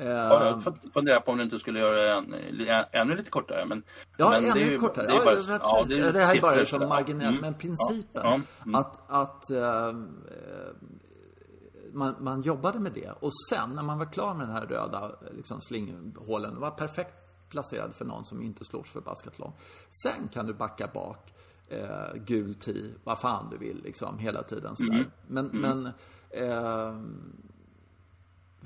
[0.00, 3.66] Uh, jag funderar på om du inte skulle göra det ännu lite kortare.
[3.66, 3.82] Men,
[4.16, 5.06] ja, men ännu är, kortare.
[5.06, 7.38] Det, är bara, ja, ja, det, är det här är bara som marginellt.
[7.38, 7.40] Mm.
[7.40, 8.74] Men principen ja, mm.
[8.74, 10.00] att, att uh,
[11.92, 13.10] man, man jobbade med det.
[13.20, 17.14] Och sen när man var klar med den här röda liksom, slinghålen, var perfekt
[17.48, 19.56] placerad för någon som inte slår så förbaskat långt.
[20.02, 21.34] Sen kan du backa bak,
[21.68, 24.92] eh, gul tee, vad fan du vill liksom, hela tiden sådär.
[24.92, 25.10] Mm.
[25.26, 25.60] Men, mm.
[25.60, 25.86] men
[26.30, 27.53] eh, för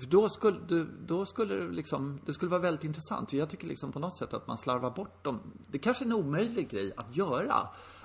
[0.06, 3.32] då skulle, du, då skulle det liksom, det skulle vara väldigt intressant.
[3.32, 5.40] Jag tycker liksom på något sätt att man slarvar bort dem.
[5.70, 7.54] Det kanske är en omöjlig grej att göra.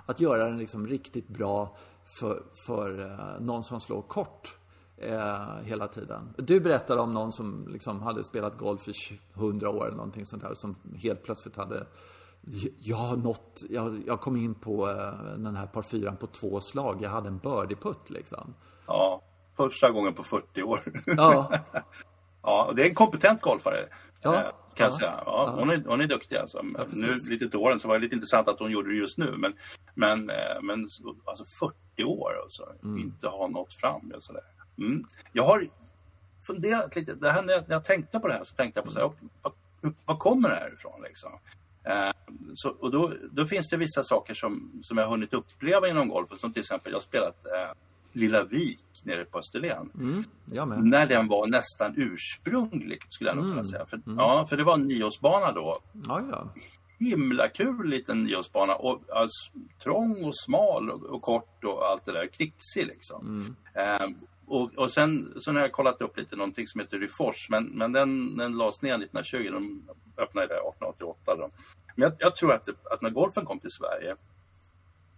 [0.06, 4.56] Att göra den liksom riktigt bra för, för eh, någon som slår kort
[4.98, 6.34] eh, hela tiden.
[6.38, 8.94] Du berättade om någon som liksom hade spelat golf i
[9.34, 10.54] 100 år eller någonting sånt där.
[10.54, 11.88] Som helt plötsligt hade
[12.80, 16.62] jag har nått, jag, jag kom in på eh, den här par fyran på två
[16.62, 16.98] slag.
[17.02, 18.54] Jag hade en birdie-putt liksom.
[18.88, 19.23] Ja
[19.58, 20.80] första gången på 40 år.
[21.06, 21.52] Ja.
[22.44, 23.88] ja, det är en kompetent golfare.
[24.22, 24.36] Ja.
[24.36, 25.24] Eh, kan jag säga.
[25.26, 26.66] Ja, hon, är, hon är duktig alltså.
[26.78, 29.18] Ja, nu lite till åren så var det lite intressant att hon gjorde det just
[29.18, 29.36] nu.
[29.38, 29.54] Men,
[29.94, 30.90] men, eh, men
[31.26, 32.76] alltså 40 år alltså.
[32.84, 32.98] Mm.
[32.98, 34.14] Inte ha nått fram.
[34.20, 34.44] Sådär.
[34.78, 35.06] Mm.
[35.34, 35.68] Jag har
[36.48, 37.14] funderat lite.
[37.14, 39.00] Det här, när, jag, när jag tänkte på det här så tänkte jag på så
[39.00, 39.12] här,
[39.42, 39.54] vad,
[40.06, 41.32] vad kommer det här ifrån liksom?
[41.84, 42.12] Eh,
[42.56, 46.10] så, och då, då, finns det vissa saker som, som jag har hunnit uppleva inom
[46.10, 46.38] golfen.
[46.38, 47.72] Som till exempel, jag har spelat eh,
[48.14, 49.90] Lilla Vik nere på Österlen.
[49.96, 50.24] Mm,
[50.90, 53.86] när den var nästan ursprunglig skulle jag nog kunna mm, säga.
[53.86, 54.18] För, mm.
[54.18, 55.78] Ja, för det var en nioårsbana då.
[56.08, 56.48] Ja, ja.
[57.00, 58.76] Himla kul liten nioårsbana.
[58.76, 59.52] Och, alltså,
[59.84, 62.28] trång och smal och, och, kort och allt det där.
[62.28, 63.56] Knixig liksom.
[63.76, 64.04] Mm.
[64.04, 67.50] Um, och, och sen så har jag kollat upp lite någonting som heter Ryfors.
[67.50, 69.50] Men, men den, den lades ner 1920.
[69.52, 69.84] De
[70.18, 71.36] öppnade det 1888.
[71.38, 71.50] Då.
[71.96, 74.16] Men jag, jag tror att, det, att när golfen kom till Sverige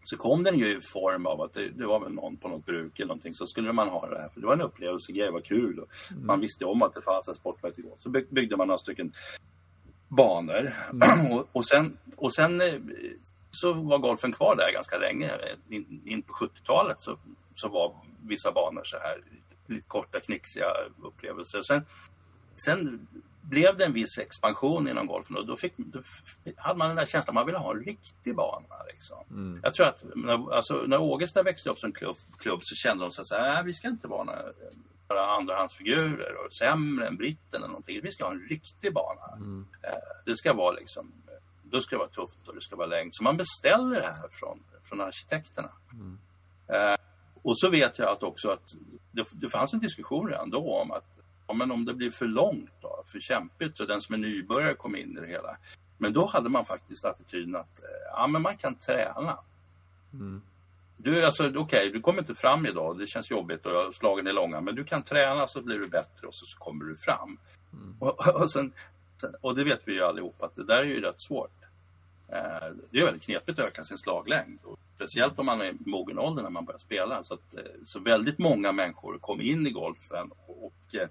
[0.05, 2.65] så kom den ju i form av att det, det, var väl någon på något
[2.65, 4.29] bruk eller någonting så skulle man ha det här.
[4.29, 5.79] För det var en upplevelsegrej, var kul.
[5.79, 6.25] Och mm.
[6.25, 9.13] Man visste om att det fanns en sportmässig Så byggde man några stycken
[10.07, 10.73] banor.
[10.91, 11.31] Mm.
[11.31, 12.73] och, och, sen, och sen eh,
[13.51, 15.31] så var golfen kvar där ganska länge.
[15.69, 17.17] In, in på 70-talet så,
[17.55, 19.23] så var vissa banor så här
[19.67, 20.65] lite korta knixiga
[21.03, 21.61] upplevelser.
[21.61, 21.85] Sen,
[22.55, 23.07] sen
[23.49, 26.01] blev det en viss expansion inom golfen och då, fick, då
[26.57, 28.83] hade man den där känslan att man ville ha en riktig bana.
[28.87, 29.17] Liksom.
[29.29, 29.59] Mm.
[29.63, 33.11] Jag tror att när, alltså, när Ågesta växte upp som klubb, klubb så kände de
[33.11, 37.99] så här, vi ska inte vara några andrahandsfigurer och sämre än britten eller någonting.
[38.03, 39.35] Vi ska ha en riktig bana.
[39.35, 39.67] Mm.
[39.83, 39.91] Eh,
[40.25, 41.13] det ska vara liksom,
[41.63, 43.09] då ska det vara tufft och det ska vara längd.
[43.11, 45.71] Så man beställer det här från, från arkitekterna.
[45.93, 46.19] Mm.
[46.67, 46.97] Eh,
[47.43, 48.73] och så vet jag att också att
[49.11, 51.14] det, det fanns en diskussion redan då om att
[51.47, 54.73] ja, men om det blir för långt, då, för kämpigt, så den som är nybörjare
[54.73, 55.57] kommer in i det hela.
[55.97, 59.39] Men då hade man faktiskt attityden att eh, ja, men man kan träna.
[60.13, 60.41] Mm.
[60.97, 64.33] Du, alltså, okej, okay, du kommer inte fram idag, det känns jobbigt och slagen är
[64.33, 67.37] långa, men du kan träna så blir du bättre och så, så kommer du fram.
[67.73, 67.95] Mm.
[67.99, 68.73] Och, och, sen,
[69.41, 71.61] och det vet vi ju allihop att det där är ju rätt svårt.
[72.27, 74.59] Eh, det är väldigt knepigt att öka sin slaglängd.
[74.63, 77.23] Och speciellt om man är i mogen ålder när man börjar spela.
[77.23, 81.09] Så, att, eh, så väldigt många människor kom in i golfen och, och eh,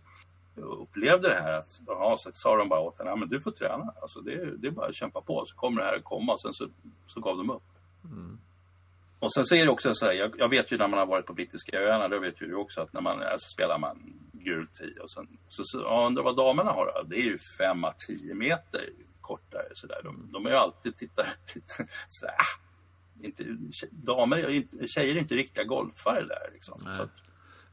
[0.56, 3.94] upplevde det här att aha, så sa de bara åt en, men du får träna.
[4.02, 6.40] Alltså det, det är bara att kämpa på så kommer det här att komma och
[6.40, 6.68] sen så,
[7.06, 7.62] så gav de upp.
[8.04, 8.38] Mm.
[9.18, 11.06] Och sen så är det också så här, jag, jag, vet ju när man har
[11.06, 14.14] varit på brittiska öarna, då vet ju du också att när man alltså spelar man
[14.32, 17.84] gult i och sen så, så ja, undrar vad damerna har Det är ju 5
[17.84, 18.88] à 10 meter
[19.20, 20.00] kortare sådär.
[20.04, 22.63] De, de är ju alltid tittar lite sådär, ah,
[23.22, 23.44] inte,
[23.90, 26.80] damer, tjejer är inte riktiga golfare där liksom.
[26.96, 27.10] Så att,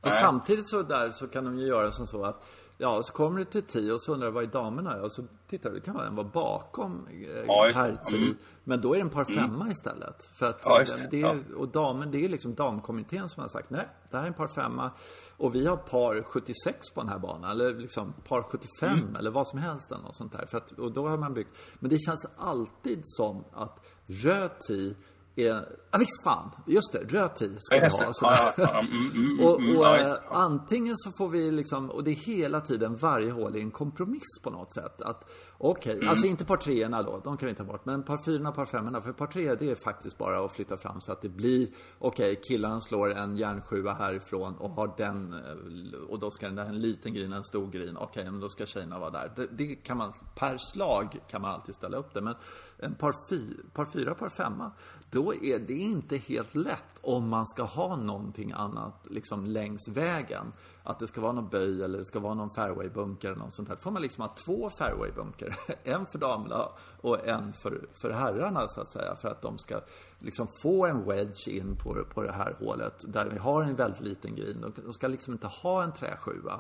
[0.02, 2.44] men samtidigt så där så kan de ju göra som så att
[2.82, 5.24] Ja, så kommer du till tio och så undrar du vad är damerna och så
[5.48, 8.36] tittar du, det kan den vara bakom eh, ja, herr mm.
[8.64, 9.36] Men då är det en par mm.
[9.44, 9.72] femma mm.
[9.72, 10.26] istället.
[10.34, 11.08] För att ja, det.
[11.12, 11.56] det är, ja.
[11.58, 14.48] Och damer, det är liksom damkommittén som har sagt nej, det här är en par
[14.48, 14.92] femma
[15.38, 19.16] och vi har par 76 på den här banan eller liksom par 75 mm.
[19.16, 20.46] eller vad som helst eller något sånt där.
[20.46, 21.54] För att, och då har man byggt.
[21.80, 24.96] Men det känns alltid som att röd tee
[25.36, 28.14] är, ja visst fan, just det, röd tid ska vi ha.
[28.22, 32.12] Ja, ja, mm, mm, och, och ja, äh, antingen så får vi liksom, och det
[32.12, 35.02] är hela tiden, varje hål är en kompromiss på något sätt.
[35.02, 36.10] Att okej, okay, mm.
[36.10, 37.86] alltså inte par treorna då, de kan vi ta bort.
[37.86, 41.02] Men par fyrorna, par femmorna, för par tre det är faktiskt bara att flytta fram
[41.02, 41.68] så att det blir,
[42.00, 46.56] okej, okay, killarna slår en järnsjua härifrån och har den, eh, och då ska den
[46.56, 49.32] där en liten grin, en stor grin, okej, okay, men då ska tjejerna vara där.
[49.36, 52.22] Det, det, kan man, per slag kan man alltid ställa upp det.
[52.22, 52.36] Men
[52.84, 54.72] en par, fy, par fyra, par femma,
[55.10, 60.54] då är det inte helt lätt om man ska ha någonting annat liksom längs vägen.
[60.84, 63.70] Att det ska vara någon böj eller det ska vara någon fairwaybunker eller något sånt
[63.70, 63.76] här.
[63.76, 65.56] Då får man liksom ha två fairwaybunker.
[65.84, 66.70] En för damerna
[67.02, 69.16] och en för, för herrarna så att säga.
[69.16, 69.82] För att de ska
[70.20, 73.14] liksom få en wedge in på, på det här hålet.
[73.14, 74.74] Där vi har en väldigt liten green.
[74.86, 76.60] De ska liksom inte ha en träsjua.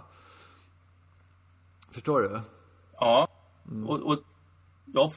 [1.91, 2.39] Förstår du?
[2.99, 3.27] Ja.
[3.71, 3.89] Mm.
[3.89, 4.17] Och, och
[4.93, 5.11] Ja,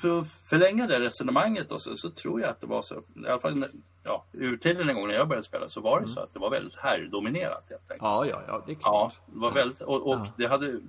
[0.00, 3.28] för att förlänga det resonemanget då, så, så, tror jag att det var så, i
[3.28, 3.64] alla fall
[4.04, 6.14] ja, urtiden en gång när jag började spela så var det mm.
[6.14, 8.02] så att det var väldigt herrdominerat helt enkelt.
[8.02, 9.20] Ja, ja, ja, det är klart.
[9.26, 10.32] Ja, det var väldigt, och, och, ja.
[10.36, 10.80] det hade,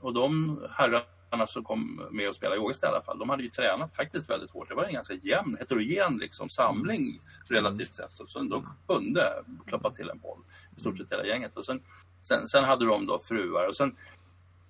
[0.00, 3.42] och de herrarna som kom med och spelade i Ågesta i alla fall, de hade
[3.42, 4.68] ju tränat faktiskt väldigt hårt.
[4.68, 7.20] Det var en ganska jämn, heterogen liksom, samling mm.
[7.48, 8.12] relativt sett.
[8.12, 9.22] Så de kunde
[9.66, 10.40] klappa till en boll,
[10.76, 11.56] i stort sett hela gänget.
[11.56, 11.82] Och sen,
[12.22, 13.96] sen, sen hade de då fruar och sen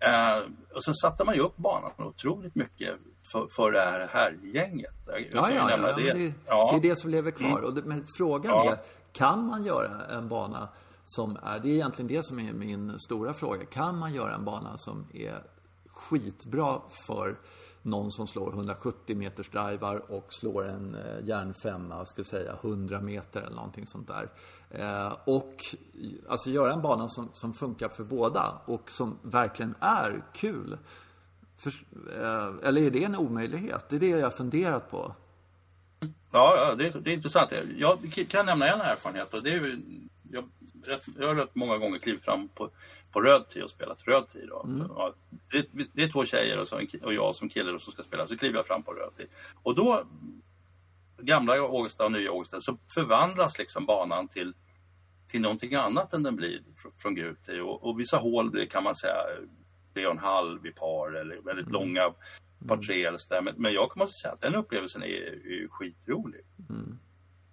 [0.01, 2.95] Eh, och sen satte man ju upp banan otroligt mycket
[3.33, 4.95] för, för det här, här gänget.
[5.07, 6.13] Ja, ja, ja, det.
[6.13, 6.89] Det, ja, det.
[6.89, 7.59] är det som lever kvar.
[7.59, 7.75] Mm.
[7.75, 8.73] Det, men frågan ja.
[8.73, 8.79] är,
[9.13, 10.69] kan man göra en bana
[11.05, 13.65] som är, det är egentligen det som är min stora fråga.
[13.65, 15.43] Kan man göra en bana som är
[15.87, 17.37] skitbra för
[17.87, 23.41] någon som slår 170 meters drivar och slår en eh, järnfemma, ska säga 100 meter
[23.41, 24.29] eller någonting sånt där.
[24.71, 25.55] Eh, och
[26.29, 30.79] alltså göra en bana som, som funkar för båda och som verkligen är kul.
[31.57, 31.71] För,
[32.21, 33.89] eh, eller är det en omöjlighet?
[33.89, 35.15] Det är det jag har funderat på.
[36.31, 37.53] Ja, ja det, det är intressant.
[37.77, 39.79] Jag kan nämna en erfarenhet och det är
[40.33, 40.45] jag,
[41.19, 42.71] jag har rätt många gånger klivit fram på
[43.17, 44.51] på röd tid och spelat röd tid.
[44.65, 44.87] Mm.
[44.89, 45.15] Ja,
[45.51, 48.37] det, det, är två tjejer och, så, och jag som kille som ska spela, så
[48.37, 49.27] kliver jag fram på röd tid.
[49.63, 50.07] Och då,
[51.19, 54.55] gamla Ågesta och nya Ågesta, så förvandlas liksom banan till,
[55.29, 56.63] till någonting annat än den blir
[56.99, 57.61] från gul tid.
[57.61, 59.17] Och, och vissa hål blir, kan man säga,
[59.95, 61.73] tre och en halv i par eller väldigt mm.
[61.73, 62.15] långa
[62.69, 63.43] par tre eller så där.
[63.43, 66.41] Men, men jag måste säga att den upplevelsen är, är skitrolig.
[66.71, 66.99] Mm.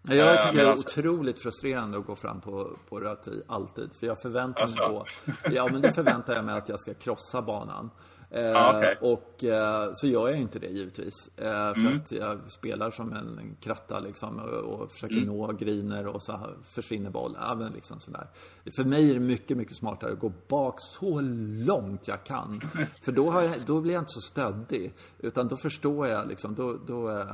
[0.07, 3.89] Jag tycker det är otroligt frustrerande att gå fram på, på rött alltid.
[3.99, 5.05] För jag förväntar mig då,
[5.51, 7.89] ja men då förväntar jag mig att jag ska krossa banan.
[8.33, 8.95] Eh, ah, okay.
[9.01, 11.29] Och eh, så gör jag inte det givetvis.
[11.37, 11.43] Eh,
[11.73, 11.97] för mm.
[11.97, 15.27] att jag spelar som en kratta liksom och, försöker mm.
[15.27, 17.41] nå griner och så försvinner bollen.
[17.41, 18.27] Ja, liksom sådär.
[18.75, 21.21] För mig är det mycket, mycket smartare att gå bak så
[21.65, 22.61] långt jag kan.
[23.01, 24.93] För då, har jag, då blir jag inte så stöddig.
[25.19, 27.25] Utan då förstår jag liksom, då, då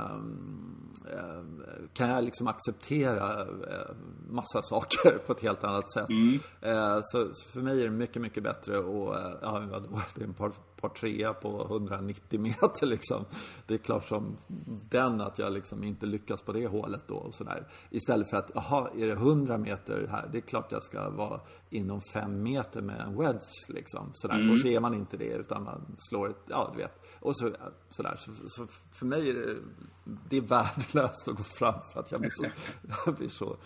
[1.12, 1.42] Eh,
[1.92, 3.46] kan jag liksom acceptera
[4.28, 6.08] massa saker på ett helt annat sätt.
[6.08, 6.38] Mm.
[6.60, 8.84] Eh, så, för mig är det mycket, mycket bättre att,
[9.42, 13.24] ja vadå, det är en par, par trea på 190 meter liksom.
[13.66, 14.36] Det är klart som
[14.90, 17.68] den att jag liksom inte lyckas på det hålet då och sådär.
[17.90, 20.28] Istället för att, jaha, är det 100 meter här?
[20.32, 21.40] Det är klart jag ska vara
[21.70, 24.10] inom 5 meter med en wedge liksom.
[24.12, 24.34] Sådär.
[24.34, 24.50] Mm.
[24.50, 27.06] Och så är man inte det utan man slår ett, ja du vet.
[27.20, 27.50] Och så,
[27.88, 28.16] sådär.
[28.16, 29.56] Så, så för mig är det,
[30.28, 32.46] det är värdelöst att gå fram för att jag blir så,
[33.06, 33.56] jag blir så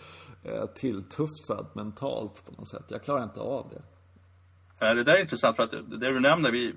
[0.43, 2.85] eh, tilltufsad mentalt på något sätt.
[2.87, 3.81] Jag klarar inte av det.
[4.79, 6.73] Det där är intressant för att det du nämner, vi,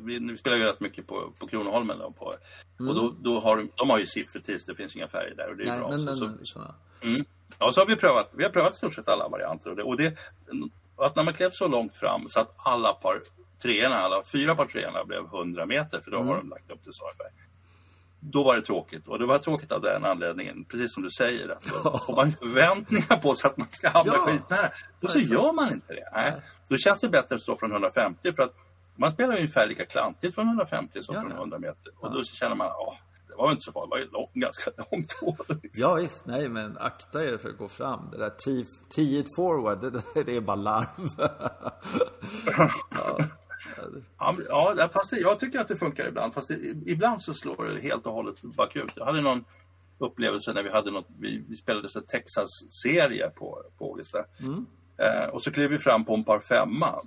[0.00, 2.34] vi, vi spelar ju rätt mycket på, på Kronoholmen då, på,
[2.80, 2.88] mm.
[2.88, 5.62] och då, då har de har ju siffertis, det finns inga färger där och det
[5.62, 5.88] är Nej, bra.
[5.88, 7.24] Men, så, men, så, mm.
[7.58, 9.82] Ja, så har vi prövat, vi har prövat i stort sett alla varianter och det,
[9.82, 10.18] och det
[10.96, 13.22] att när man klev så långt fram så att alla par
[13.62, 16.28] treorna, alla fyra par treorna blev 100 meter, för då mm.
[16.28, 17.30] har de lagt upp det så ungefär
[18.24, 19.08] då var det tråkigt.
[19.08, 21.48] Och det var tråkigt av den anledningen, precis som du säger.
[21.48, 24.20] Att då får man förväntningar på sig att man ska hamna ja.
[24.20, 24.70] skitnära.
[25.02, 26.10] Och så gör man inte det.
[26.14, 26.32] Nej.
[26.68, 28.54] Då känns det bättre att stå från 150 för att
[28.96, 31.20] man spelar ungefär lika klantigt från 150 som ja.
[31.20, 31.92] från 100 meter.
[31.98, 32.94] Och då känner man, åh,
[33.28, 35.56] det var inte så farligt, det var ju lång, ganska långt hål.
[35.62, 35.82] Liksom.
[35.82, 38.10] Ja visst, nej men akta er för att gå fram.
[38.10, 38.32] Det där
[38.94, 41.08] 10 forward, det, det är bara larv.
[42.90, 43.18] ja.
[44.18, 46.34] Ja, ja fast det, jag tycker att det funkar ibland.
[46.34, 46.54] Fast det,
[46.86, 48.92] ibland så slår det helt och hållet bakut.
[48.96, 49.44] Jag hade någon
[49.98, 54.24] upplevelse när vi hade något, vi, vi spelade så Texas-serie på, på Ågesta.
[54.40, 54.66] Mm.
[54.98, 57.02] Eh, och så klev vi fram på en par femma.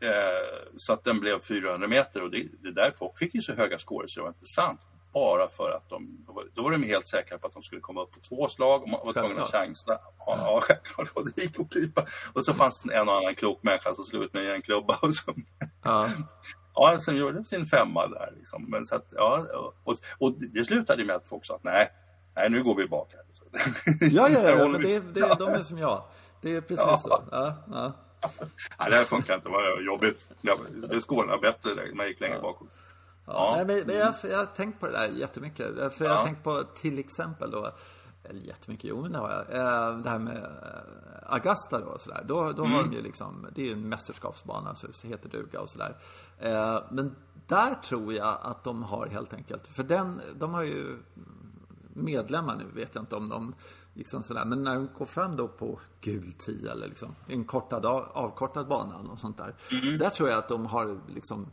[0.00, 3.52] Eh, så att den blev 400 meter och det, det där folk fick ju så
[3.52, 4.80] höga scores så det var inte sant
[5.14, 8.12] bara för att de, då var de helt säkra på att de skulle komma upp
[8.12, 9.98] på två slag och man var tvungen att chansa.
[10.18, 11.10] Ja, ja, självklart.
[11.14, 12.06] Och det gick att pipa.
[12.32, 14.98] Och så fanns det en och annan klok människa som slog ut med en klubba.
[15.02, 15.34] Och så,
[15.84, 16.08] ja.
[16.74, 18.32] ja, sen gjorde de sin femma där.
[18.36, 18.70] Liksom.
[18.70, 19.46] Men så att, ja,
[19.84, 21.92] och, och det slutade med att folk sa att nej,
[22.36, 23.24] nej, nu går vi bak här.
[24.00, 26.04] Ja, ja, ja, men det, det, de är som jag.
[26.40, 26.98] Det är precis ja.
[26.98, 27.24] så.
[27.30, 27.92] Ja, ja.
[28.78, 29.48] Nej, det här funkar inte.
[29.48, 30.28] Det var jobbigt.
[30.90, 32.68] Det skålar bättre när man gick längre bakåt.
[33.26, 33.56] Ja.
[33.58, 33.64] ja.
[33.64, 35.94] Nej, men jag, jag har tänkt på det där jättemycket.
[35.94, 37.72] För jag har tänkt på till exempel då
[38.24, 39.40] eller jättemycket, jo men det har jag.
[39.40, 42.24] Eh, det här med eh, Augusta då och sådär.
[42.26, 42.76] Då, då mm.
[42.76, 45.96] har de ju liksom, det är ju en mästerskapsbana så det heter duga och sådär.
[46.38, 50.98] Eh, men där tror jag att de har helt enkelt, för den, de har ju
[51.92, 53.54] medlemmar nu, vet jag inte om de
[53.94, 54.44] liksom sådär.
[54.44, 58.96] Men när de går fram då på gul 10 eller liksom en kortad, avkortad bana
[58.96, 59.54] och sånt där.
[59.70, 59.98] Mm.
[59.98, 61.46] Där tror jag att de har liksom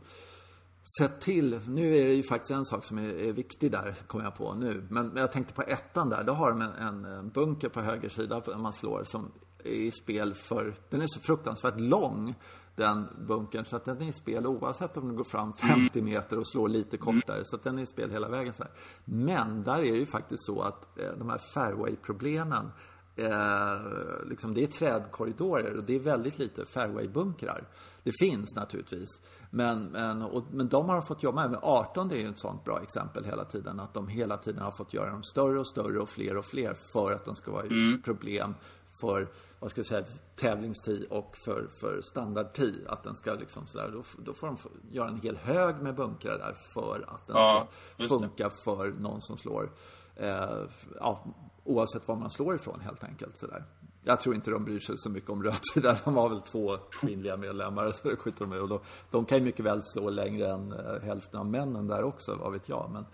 [0.98, 4.24] sett till, nu är det ju faktiskt en sak som är, är viktig där, kommer
[4.24, 4.86] jag på nu.
[4.90, 8.08] Men, men, jag tänkte på ettan där, då har de en, en bunker på höger
[8.08, 9.32] sida när man slår som
[9.64, 12.34] är i spel för, den är så fruktansvärt lång
[12.76, 13.64] den bunkern.
[13.64, 16.68] Så att den är i spel oavsett om du går fram 50 meter och slår
[16.68, 17.40] lite kortare.
[17.44, 18.52] Så att den är i spel hela vägen.
[18.52, 18.72] Så här.
[19.04, 22.70] Men där är det ju faktiskt så att eh, de här fairway-problemen
[23.16, 23.80] Eh,
[24.26, 27.64] liksom det är trädkorridorer och det är väldigt lite fairwaybunkrar.
[28.02, 29.20] Det finns naturligtvis.
[29.50, 31.58] Men, men, och, men de har fått jobba med.
[31.62, 33.80] 18 det är ju ett sånt bra exempel hela tiden.
[33.80, 36.74] Att de hela tiden har fått göra dem större och större och fler och fler
[36.92, 38.02] för att de ska vara mm.
[38.02, 38.54] problem
[39.00, 40.04] för, vad ska jag säga,
[40.36, 42.86] tävlingstid och för, för standardtid.
[42.88, 44.56] Att den ska liksom sådär, då, då får de
[44.90, 49.20] göra en hel hög med bunkrar där för att den ja, ska funka för någon
[49.20, 49.70] som slår
[50.16, 50.64] eh,
[51.00, 51.24] ja,
[51.64, 53.36] oavsett var man slår ifrån helt enkelt.
[53.36, 53.64] Sådär.
[54.04, 55.98] Jag tror inte de bryr sig så mycket om rött där.
[56.04, 58.58] De har väl två kvinnliga medlemmar så skjuter de.
[58.58, 62.02] Och då, de kan ju mycket väl slå längre än eh, hälften av männen där
[62.02, 62.90] också, vad vet jag.
[62.92, 63.04] Men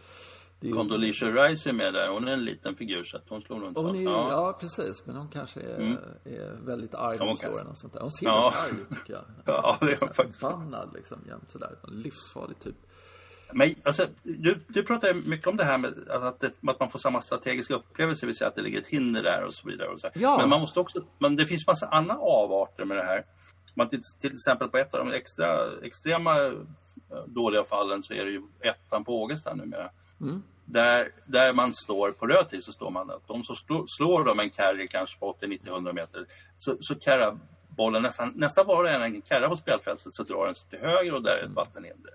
[0.61, 2.09] det är Condoleezza Rice är med där.
[2.09, 4.31] Hon är en liten figur så att hon slår nog inte hon är, ja.
[4.31, 5.07] ja, precis.
[5.07, 5.99] Men hon kanske är, mm.
[6.25, 8.01] är väldigt arg när hon slår henne och sånt där.
[8.01, 8.55] Hon ser ja.
[8.57, 9.23] arg ut tycker jag.
[9.45, 10.41] Ja, det är hon faktiskt.
[10.41, 11.77] Förbannad liksom jämt sådär.
[11.89, 12.77] Livsfarlig typ.
[13.53, 16.99] Men alltså, du, du pratar mycket om det här med att, det, att man får
[16.99, 19.89] samma strategiska upplevelse, det vill säga att det ligger ett hinder där och så vidare.
[19.89, 20.09] Och så.
[20.15, 20.39] Ja.
[20.41, 23.25] Men man måste också, men det finns massa andra avarter med det här.
[23.75, 26.53] Man till, till exempel på ett av de extra, extrema eh,
[27.27, 29.91] dåliga fallen så är det ju ettan på Ågesta numera.
[30.21, 30.43] Mm.
[30.65, 34.25] Där, där man står på röd tid så står man att de som slår, slår
[34.25, 36.27] de en carry kanske på 80, 90, 100 meter
[36.59, 40.55] så, så carrar bollen nästan, nästan var det en carrar på spelfältet så drar den
[40.55, 42.15] sig till höger och där är ett vattenhinder.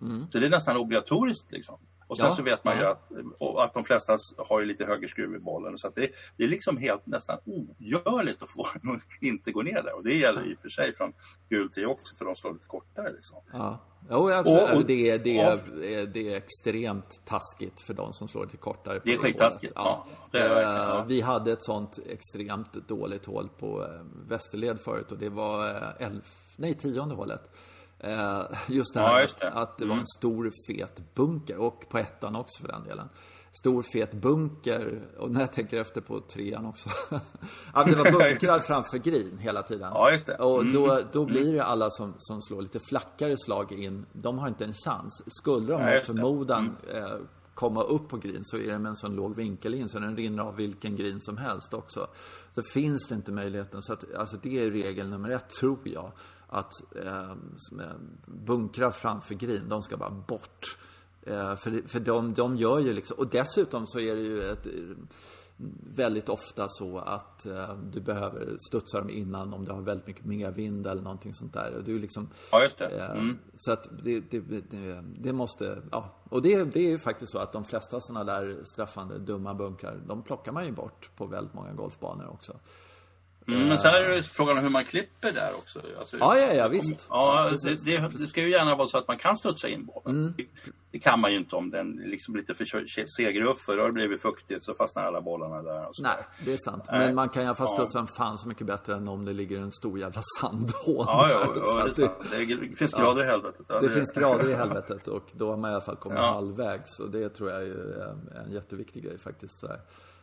[0.00, 0.30] Mm.
[0.30, 1.52] Så det är nästan obligatoriskt.
[1.52, 1.78] Liksom.
[2.08, 3.10] Och sen ja, så vet man ju att,
[3.58, 5.78] att de flesta har ju lite högre skruv i bollen.
[5.78, 9.96] Så det, det, är liksom helt nästan ogörligt att få att inte gå ner där.
[9.96, 11.12] Och det gäller i och för sig från
[11.48, 13.12] gul till också för de slår lite kortare.
[13.12, 13.36] Liksom.
[13.52, 13.78] Ja.
[14.10, 14.62] Jo, absolut.
[14.62, 15.56] Och, och, det, det, ja.
[16.06, 19.00] det är extremt taskigt för de som slår lite kortare.
[19.04, 19.72] Det är skittaskigt.
[19.76, 20.06] Ja.
[20.30, 20.38] ja.
[20.38, 21.04] Det ja.
[21.08, 23.88] Vi hade ett sånt extremt dåligt hål på eh,
[24.28, 27.50] Västerled förut och det var eh, elf, nej, tionde hålet.
[28.00, 29.48] Eh, just det här ja, just det.
[29.48, 30.06] Att, att, det var en mm.
[30.18, 33.08] stor fet bunker och på ettan också för den delen.
[33.60, 36.88] Stor fet bunker och när jag tänker efter på trean också.
[37.74, 39.90] ja, det var bunkrar framför green hela tiden.
[39.94, 40.36] Ja, just det.
[40.36, 41.06] Och då, mm.
[41.12, 44.06] då blir det alla som, som slår lite flackare slag in.
[44.12, 45.22] De har inte en chans.
[45.26, 47.04] Skulle de ja, förmodan mm.
[47.04, 47.18] eh,
[47.54, 50.16] komma upp på green så är det med en sån låg vinkel in så den
[50.16, 52.06] rinner av vilken green som helst också.
[52.54, 53.82] Så finns det inte möjligheten.
[53.82, 56.12] Så att, alltså det är regel nummer ett, tror jag
[56.48, 56.72] att
[57.04, 57.34] eh,
[58.26, 60.78] bunkrar framför green, de ska bara bort.
[61.22, 64.66] Eh, för för de, de gör ju liksom, och dessutom så är det ju ett,
[65.94, 70.24] väldigt ofta så att eh, du behöver studsa dem innan om du har väldigt mycket
[70.24, 71.82] medvind eller någonting sånt där.
[71.84, 72.98] Du liksom, ja, just det.
[72.98, 73.38] Eh, mm.
[73.54, 76.14] Så att det, det, det, det, måste, ja.
[76.28, 80.00] Och det, det är ju faktiskt så att de flesta sådana där straffande dumma bunkrar,
[80.06, 82.56] de plockar man ju bort på väldigt många golfbanor också.
[83.48, 85.82] Mm, men sen är det frågan om hur man klipper där också.
[85.98, 87.06] Alltså, ja, ja, ja, visst.
[87.10, 90.16] Ja, det, det, det, ska ju gärna vara så att man kan studsa in bollen.
[90.16, 90.34] Mm.
[90.90, 92.64] Det, kan man ju inte om den liksom lite för
[93.16, 95.88] seger upp för då har det blivit fuktigt så fastnar alla bollarna där.
[96.02, 96.84] Nej, det är sant.
[96.90, 98.06] Men man kan i alla fall studsa ja.
[98.16, 101.88] fan så mycket bättre än om det ligger en stor jävla sandhål Ja, ja, ja
[101.96, 103.68] det, det, det, finns grader i helvetet.
[103.68, 107.00] Det, finns grader i helvetet och då har man i alla fall kommit halvvägs.
[107.00, 109.60] Och det tror jag är en jätteviktig grej faktiskt.
[109.60, 109.66] Så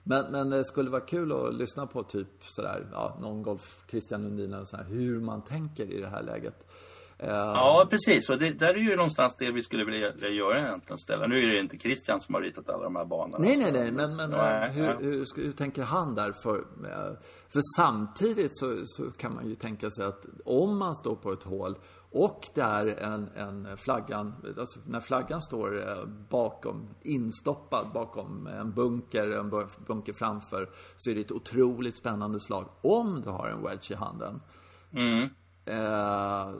[0.07, 4.23] men, men det skulle vara kul att lyssna på typ sådär, ja, någon golf, Christian
[4.23, 6.67] Lundin eller sådär, hur man tänker i det här läget.
[7.23, 8.29] Uh, ja, precis.
[8.29, 10.97] Och det där är ju någonstans det vi skulle vilja göra egentligen.
[10.97, 11.27] Ställa.
[11.27, 13.37] Nu är det inte Christian som har ritat alla de här banorna.
[13.39, 13.91] Nej, nej, nej.
[13.91, 14.95] Men, men nej, hur, nej.
[14.99, 16.31] Hur, hur, hur, tänker han där?
[16.43, 16.63] För,
[17.49, 21.43] för samtidigt så, så kan man ju tänka sig att om man står på ett
[21.43, 21.75] hål
[22.17, 28.73] och det är en, en flaggan, alltså när flaggan står eh, bakom, instoppad bakom en
[28.73, 29.49] bunker, en
[29.87, 33.95] bunker framför, så är det ett otroligt spännande slag om du har en wedge i
[33.95, 34.41] handen.
[34.93, 35.29] Mm.
[35.65, 36.53] Eh,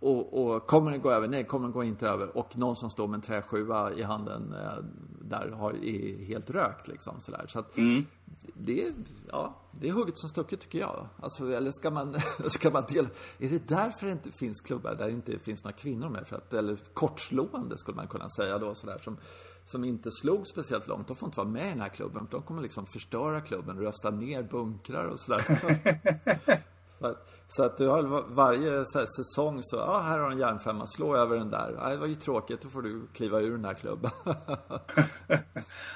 [0.00, 1.28] och, och, kommer den gå över?
[1.28, 2.36] Nej, kommer den gå inte över?
[2.36, 4.84] Och någon som står med en träsjua i handen eh,
[5.20, 7.44] där har, är helt rökt liksom sådär.
[7.48, 8.06] Så att, mm.
[8.54, 8.94] det, är,
[9.28, 11.06] ja, det är hugget som stucket tycker jag.
[11.20, 12.16] Alltså, eller ska man,
[12.48, 13.08] ska man dela...
[13.38, 16.26] Är det därför det inte finns klubbar där det inte finns några kvinnor med?
[16.26, 18.98] För att, eller kortslående skulle man kunna säga då sådär.
[19.02, 19.16] Som,
[19.64, 22.26] som inte slog speciellt långt, de får inte vara med i den här klubben.
[22.26, 26.62] För de kommer liksom förstöra klubben, rösta ner bunkrar och sådär.
[27.48, 28.84] Så att du har varje
[29.16, 31.74] säsong så, ja här har du en järnfemma, slå över den där.
[31.78, 34.10] Ja, det var ju tråkigt, då får du kliva ur den här klubben.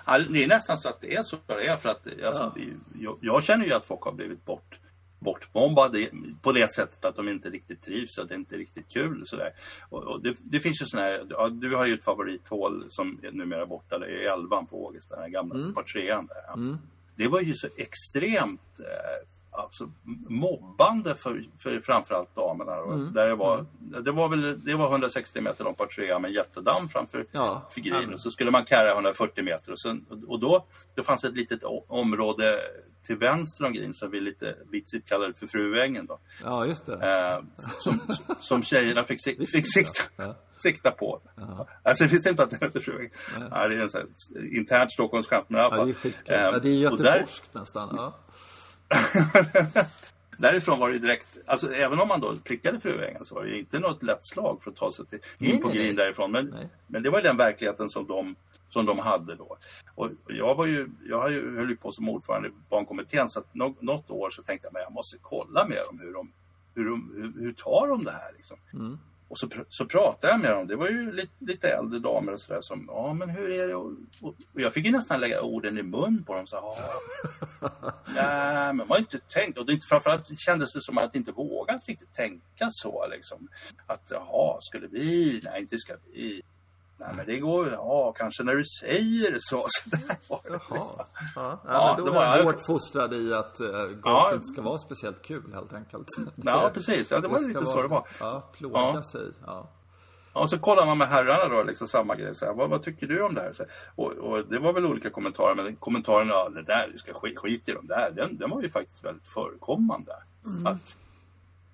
[0.07, 2.63] ja, det är nästan så att det är så det är för att alltså, ja.
[2.95, 4.81] jag, jag, känner ju att folk har blivit bort
[5.19, 6.11] bortbombade
[6.43, 9.23] på det sättet att de inte riktigt trivs, att det inte är riktigt kul.
[9.27, 9.51] Sådär.
[9.89, 13.21] Och, och det, det, finns ju sådana här, ja, du har ju ett favorithål som
[13.23, 15.75] är numera borta, det är elvan på Ågesta, den här gamla mm.
[15.75, 16.55] par trean där.
[16.55, 16.77] Mm.
[17.17, 19.91] Det var ju så extremt eh, alltså,
[20.29, 22.77] mobbande för, för framförallt damerna.
[22.77, 23.13] Mm.
[23.13, 24.05] Där det, var, mm.
[24.05, 27.69] det, var väl, det var 160 meter lång par trea med jättedamm framför ja.
[27.71, 28.15] figurin.
[28.15, 29.73] Och så skulle man karra 140 meter.
[29.73, 32.61] Och, sen, och då det fanns ett litet område
[33.07, 36.07] till vänster om green som vi lite vitsigt kallade för Fruängen.
[36.07, 36.19] Då.
[36.43, 36.93] Ja, just det.
[36.93, 37.45] Eh,
[37.81, 38.01] som,
[38.41, 40.35] som tjejerna fick, fick, fick sikta, ja.
[40.57, 41.21] sikta på.
[41.37, 41.69] Ja.
[41.83, 43.11] Alltså, jag visste inte att det hette Fruängen.
[43.51, 43.69] Ja.
[43.69, 45.47] det är en sån här internt Stockholmsskämt.
[45.49, 46.35] Ja, det är skitkul.
[46.35, 47.95] Eh, ja, det är göteborgskt nästan.
[47.97, 48.19] Ja.
[50.39, 53.79] Därifrån var det direkt, alltså även om man då prickade Fruängen så var det inte
[53.79, 56.33] något lätt slag för att ta sig till, in nej, på nej, green därifrån.
[56.33, 56.55] Men,
[56.87, 58.37] men det var den verkligheten som de,
[58.69, 59.57] som de hade då.
[59.95, 64.11] Och jag var ju, jag höll ju på som ordförande i barnkommittén så att något
[64.11, 66.33] år så tänkte jag att jag måste kolla med dem hur de,
[66.75, 68.57] hur, de, hur, hur tar de det här liksom.
[68.73, 68.99] Mm.
[69.29, 70.67] Och så, så pratade jag med dem.
[70.67, 73.75] Det var ju lite, lite äldre damer och sådär som, ja men hur är det?
[73.75, 76.47] Och, och, jag fick ju nästan lägga orden i mun på dem.
[76.47, 76.57] Så,
[78.15, 79.59] nej, men man har inte tänkt.
[79.59, 83.07] Och det, framförallt kändes det som att inte vågat riktigt tänka så.
[83.11, 83.49] Liksom.
[83.87, 85.41] Att jaha, skulle vi?
[85.45, 86.43] Nej, inte ska vi.
[86.99, 89.67] Nej men det går ja kanske när du säger så.
[89.69, 90.61] så där var det.
[90.71, 91.07] Jaha.
[91.37, 94.35] Ja, ja, men då det var jag hårt fostrad i att uh, golf ja.
[94.35, 96.09] inte ska vara speciellt kul helt enkelt.
[96.37, 98.09] Ja precis, ja, det, det var lite vara, så det var.
[98.21, 99.03] Ja, plåga ja.
[99.13, 99.33] sig.
[99.47, 99.69] Ja.
[100.37, 102.35] Ja, och så kollar man med herrarna då, liksom samma grej.
[102.35, 103.53] Så här, vad, vad, tycker du om det här?
[103.53, 107.15] Så, och, och, det var väl olika kommentarer, men kommentarerna, ja, det där, du ska
[107.15, 110.13] skit, skit i dem där, den, den var ju faktiskt väldigt förekommande.
[110.47, 110.67] Mm.
[110.67, 110.97] Att,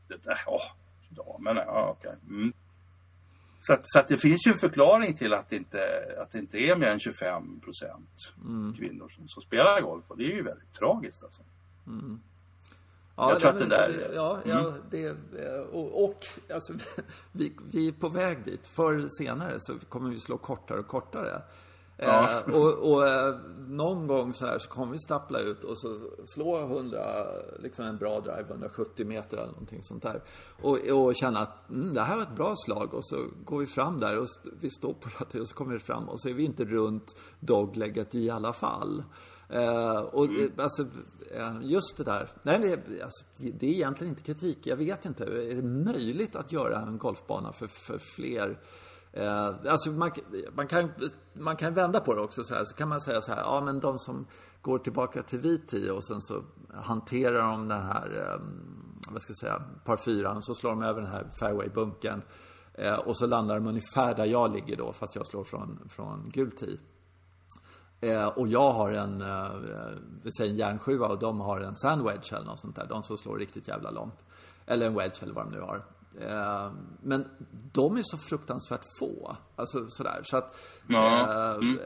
[0.09, 0.62] det där, åh,
[1.09, 2.14] damerna, ja okej.
[2.29, 2.53] Mm.
[3.65, 5.79] Så, att, så att det finns ju en förklaring till att det inte,
[6.19, 8.75] att det inte är mer än 25 procent mm.
[8.75, 10.05] kvinnor som, som, spelar golf.
[10.09, 11.43] Och det är ju väldigt tragiskt alltså.
[11.87, 12.21] Mm.
[13.17, 14.11] Ja, jag tror att det där...
[14.15, 14.83] Ja, ja mm.
[14.91, 15.11] det,
[15.61, 16.75] och, och alltså,
[17.33, 18.67] vi, vi är på väg dit.
[18.67, 21.43] Förr eller senare så kommer vi slå kortare och kortare.
[22.03, 22.43] Ja.
[22.47, 23.35] Eh, och, och eh,
[23.69, 27.27] någon gång så här så kommer vi stappla ut och så slå 100,
[27.59, 30.23] liksom en bra drive, 170 meter eller någonting sånt där.
[30.63, 33.67] Och, och känna att mm, det här var ett bra slag och så går vi
[33.67, 34.27] fram där och
[34.61, 37.17] vi står på det och så kommer vi fram och så är vi inte runt
[37.41, 39.03] doglegget i alla fall.
[39.49, 40.53] Eh, och mm.
[40.57, 40.83] alltså,
[41.31, 42.29] eh, just det där.
[42.43, 44.67] Nej, det, alltså, det är egentligen inte kritik.
[44.67, 45.25] Jag vet inte.
[45.25, 48.59] Är det möjligt att göra en golfbana för, för fler
[49.13, 50.11] Eh, alltså man,
[50.55, 50.93] man, kan,
[51.33, 52.65] man kan vända på det också så här.
[52.65, 54.27] Så kan man säga så här, ja men de som
[54.63, 56.43] går tillbaka till vit och sen så
[56.75, 58.41] hanterar de den här, eh,
[59.11, 62.23] vad ska jag säga, par fyran och så slår de över den här fairway-bunkern.
[62.75, 66.31] Eh, och så landar de ungefär där jag ligger då, fast jag slår från, från
[66.33, 66.79] gul tee.
[68.01, 69.51] Eh, och jag har en, eh,
[70.23, 72.87] vi säger en järnsjua och de har en sandwedge eller något sånt där.
[72.87, 74.25] De som slår riktigt jävla långt.
[74.67, 75.85] Eller en wedge eller vad de nu har.
[76.21, 77.29] Eh, men
[77.73, 79.37] de är så fruktansvärt få.
[79.57, 80.21] Alltså sådär.
[80.25, 80.57] Så att...
[80.87, 81.21] Ja.
[81.21, 81.79] Eh, mm.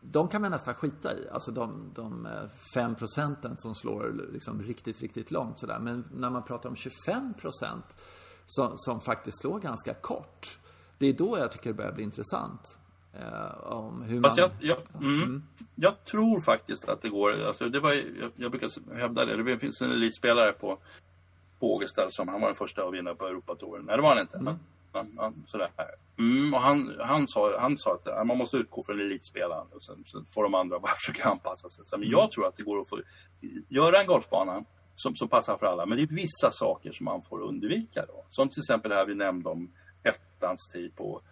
[0.00, 1.28] De kan man nästan skita i.
[1.32, 2.28] Alltså de, de
[2.74, 5.78] fem procenten som slår liksom riktigt, riktigt långt sådär.
[5.78, 7.84] Men när man pratar om 25 procent
[8.46, 10.58] som, som faktiskt slår ganska kort.
[10.98, 12.78] Det är då jag tycker det börjar bli intressant.
[13.12, 14.30] Eh, om hur man...
[14.36, 15.42] Jag, jag, mm, mm.
[15.74, 17.46] jag, tror faktiskt att det går.
[17.46, 19.42] Alltså det var, jag, jag brukar hävda det.
[19.42, 20.78] Det finns en elitspelare på
[21.58, 23.84] Bågestad som han var den första att vinna på Europatouren.
[23.84, 24.38] Nej, det var han inte.
[24.38, 24.54] Mm.
[24.92, 25.70] Men, men, sådär.
[26.18, 30.04] Mm, och han, han, sa, han sa att man måste utgå från elitspelaren och sen,
[30.06, 31.84] sen får de andra bara försöka anpassa sig.
[31.98, 33.00] Men jag tror att det går att få
[33.68, 35.86] göra en golfbana som, som passar för alla.
[35.86, 38.06] Men det är vissa saker som man får undvika.
[38.06, 38.26] Då.
[38.30, 41.22] Som till exempel det här vi nämnde om ettans tid på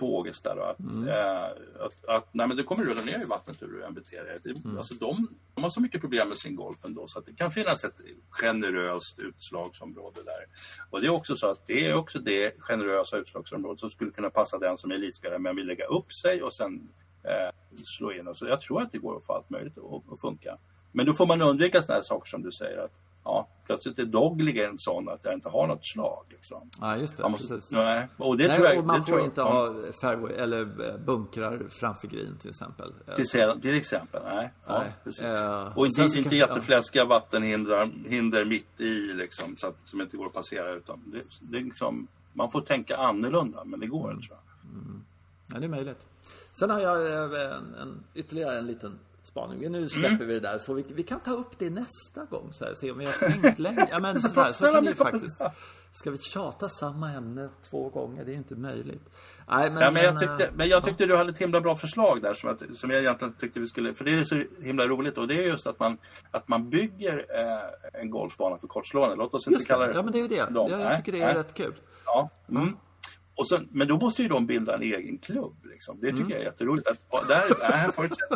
[0.00, 1.08] på Ågesta då, att, mm.
[1.08, 1.44] äh,
[1.80, 4.54] att, att, nej, men det kommer rulla ner i vattnet hur du än beter dig.
[4.64, 4.78] Mm.
[4.78, 7.50] Alltså, de, de har så mycket problem med sin golf ändå så att det kan
[7.50, 10.44] finnas ett generöst utslagsområde där.
[10.90, 14.30] Och det är också så att det är också det generösa utslagsområdet som skulle kunna
[14.30, 16.88] passa den som är elitspelare men vill lägga upp sig och sen
[17.24, 18.34] eh, slå in.
[18.34, 20.58] Så jag tror att det går att få allt möjligt att, att funka.
[20.92, 24.04] Men då får man undvika sådana här saker som du säger att ja, plötsligt är
[24.04, 26.24] Dogligen sån att jag inte har något slag.
[26.30, 26.70] Liksom.
[26.80, 27.22] Ja, just det.
[27.22, 27.70] Man måste, precis.
[27.70, 30.96] nej, och det Nej, tror jag, och man får jag- inte ha fairway, eller eh,
[30.96, 32.92] bunkrar framför green till exempel.
[33.16, 34.52] Till, till exempel, nej.
[34.66, 34.92] Ja, Nej.
[35.04, 35.22] precis.
[35.24, 40.16] Eh, och inte, inte kan- jättefläskiga vattenhinder hinder mitt i liksom, så att, som inte
[40.16, 40.72] går att passera.
[40.74, 44.22] Utan det, det är liksom, man får tänka annorlunda, men det går Mm.
[44.22, 44.40] tror jag.
[45.54, 46.06] Ja, det är möjligt.
[46.52, 49.72] Sen har jag eh, en, en, ytterligare en liten spaning.
[49.72, 50.26] Nu släpper Mm.
[50.28, 50.58] vi det där.
[50.58, 52.52] Får vi, vi kan ta upp det nästa gång.
[52.52, 53.12] Så här, se om vi har
[53.42, 53.86] tänkt länge.
[53.90, 55.40] Ja, men sådär, så kan ju faktiskt.
[55.92, 58.24] Ska vi tjata samma ämne två gånger?
[58.24, 59.02] Det är ju inte möjligt.
[59.48, 61.76] Nej, men, Ja, men, jag eh, tyckte, men jag tyckte du hade ett himla bra
[61.76, 64.86] förslag där som, att, som jag egentligen tyckte vi skulle, för det är så himla
[64.86, 65.98] roligt och det är just att man,
[66.30, 69.16] att man bygger eh, en golfbana för kortslående.
[69.16, 69.92] Låt oss inte Just kalla det.
[69.94, 70.44] Ja, men det är ju det.
[70.44, 70.54] dem.
[70.54, 71.34] Ja, jag Nej, tycker det är nej.
[71.34, 71.74] rätt kul.
[72.06, 72.30] Ja.
[72.50, 72.76] Mm.
[73.40, 75.56] Och sen, men då måste ju de bilda en egen klubb.
[75.64, 76.00] Liksom.
[76.00, 76.30] Det tycker Mm.
[76.32, 76.88] jag är jätteroligt.
[76.88, 78.28] Att, ja, där, är här förutsätt,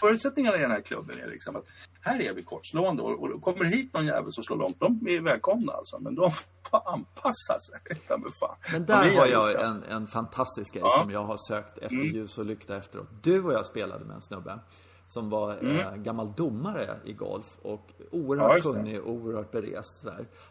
[0.00, 1.64] förutsättningarna i den här klubben är liksom att
[2.00, 5.20] här är vi kortslående och, och kommer hit någon jävel som slår långt, de är
[5.20, 5.98] välkomna alltså.
[5.98, 6.30] Men de
[6.70, 7.80] får anpassa sig.
[8.18, 8.56] Mig fan.
[8.72, 10.98] Men där har jag en, en fantastisk grej Ja.
[11.00, 13.08] som jag har sökt efter ljus och lykta efteråt.
[13.22, 14.58] Du och jag spelade med en snubbe
[15.06, 18.60] som var eh, gammal domare i golf och Ja, oerhört det.
[18.62, 20.04] kunnig och oerhört berest.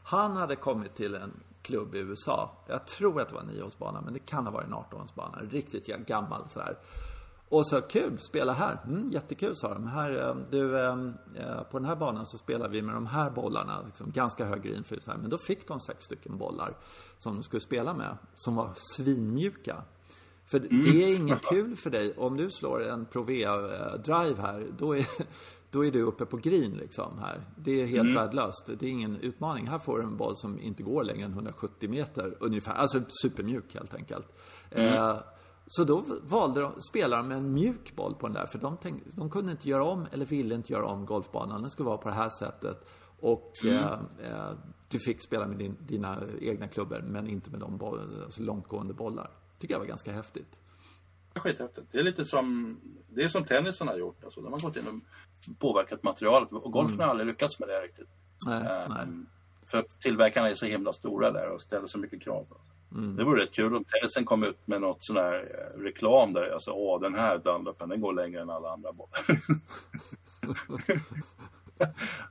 [0.03, 1.31] Han hade kommit till en
[1.63, 2.51] klubb i USA.
[2.67, 5.49] Jag tror att det var en niohålsbana, men det kan ha varit en 18-hålsbana.
[5.49, 6.77] Riktigt gammal sådär.
[7.53, 8.79] Och så kul, spela här.
[8.85, 9.87] Mm, jättekul sa de.
[9.87, 10.91] Här, eh, du, eh,
[11.35, 13.81] eh, på den här banan så spelar vi med de här bollarna.
[13.85, 15.17] Liksom, ganska hög green för så här.
[15.17, 16.77] Men då fick de sex stycken bollar
[17.17, 18.17] som de skulle spela med.
[18.33, 19.83] Som var svinmjuka.
[20.45, 24.67] För det är inget kul för dig om du slår en Provea-drive här.
[24.77, 25.05] Då är,
[25.73, 27.41] då är du uppe på green liksom här.
[27.55, 28.69] Det är helt värdelöst.
[28.79, 29.67] Det är ingen utmaning.
[29.67, 32.73] Här får du en boll som inte går längre än 170 meter ungefär.
[32.73, 34.27] Alltså supermjuk helt enkelt.
[34.69, 35.15] Eh,
[35.67, 38.45] så då valde de, spelade de en mjuk boll på den där.
[38.45, 41.61] För de, tänk, de kunde inte göra om, eller ville inte göra om golfbanan.
[41.61, 42.89] Den skulle vara på det här sättet.
[43.19, 44.51] Och eh, eh,
[44.87, 48.93] du fick spela med din, dina egna klubbor, men inte med de boll, alltså långtgående
[48.93, 49.29] bollar.
[49.59, 50.59] Tycker jag var ganska häftigt.
[51.35, 51.87] Skithäftigt.
[51.91, 52.77] Det är lite som,
[53.09, 54.23] det är som tennisen har gjort.
[54.23, 54.93] Alltså, de har gått in och
[55.59, 56.51] påverkat materialet.
[56.51, 58.09] Och golfen har aldrig lyckats med det riktigt.
[58.45, 59.07] Nej, Eh, nej.
[59.71, 62.45] För tillverkarna är så himla stora där och ställer så mycket krav.
[62.91, 63.15] Mm.
[63.15, 66.53] Det vore rätt kul om tennisen kom ut med något sån här eh, reklam där,
[66.53, 69.21] alltså åh den här Dunlopen den går längre än alla andra bollar.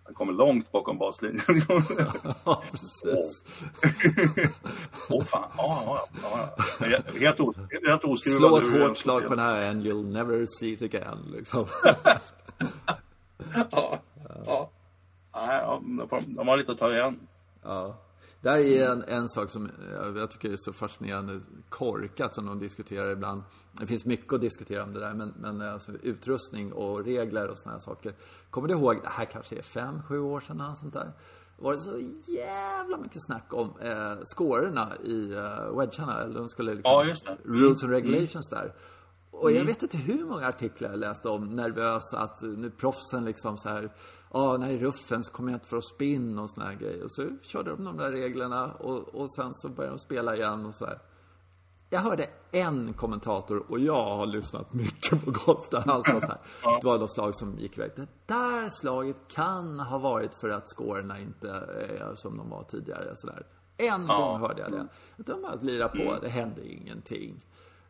[0.05, 1.43] Den kommer långt bakom baslinjen.
[2.45, 3.45] Ja, precis.
[5.09, 6.99] Åh fan, ja, ja, ja.
[7.21, 7.55] Helt, o,
[7.87, 8.39] helt oskruvad.
[8.39, 11.19] Slå ett hårt slag på den här and you'll never see it again.
[11.33, 11.67] Liksom.
[13.71, 14.01] Ja,
[14.47, 14.71] ja.
[15.35, 15.83] Nej, ja,
[16.27, 17.21] de har lite att ta igen.
[17.63, 17.97] Ja.
[18.41, 22.47] Det här är en, en sak som jag, jag tycker är så fascinerande korkat som
[22.47, 23.43] de diskuterar ibland.
[23.73, 27.59] Det finns mycket att diskutera om det där, men, men alltså, utrustning och regler och
[27.59, 28.13] såna här saker.
[28.51, 31.13] Kommer du ihåg, det här kanske är fem, sju år sedan eller sånt där.
[31.57, 36.23] Var det så jävla mycket snack om eh, scorerna i eh, wedgarna.
[36.23, 37.37] Eller de skulle liksom, Ja, just det.
[37.45, 37.61] Mm.
[37.61, 38.73] Rules and regulations där.
[39.43, 43.59] Och jag vet inte hur många artiklar jag läste om nervösa att nu proffsen liksom
[43.59, 43.91] så här
[44.33, 47.05] Ja, när i ruffen så kommer jag inte få spinn och såna här grejer.
[47.05, 50.67] Och så körde de de där reglerna och, och sen så började de spela igen
[50.67, 50.99] och så här.
[51.91, 56.27] Jag hörde en kommentator och jag har lyssnat mycket på golf där han sa så
[56.27, 56.39] här.
[56.81, 57.91] Det var något slag som gick iväg.
[57.97, 63.13] Det där slaget kan ha varit för att scorerna inte är som de var tidigare.
[63.17, 63.47] Så där.
[63.77, 64.89] En gång hörde jag det.
[65.17, 67.41] De bara lirade på, det hände ingenting.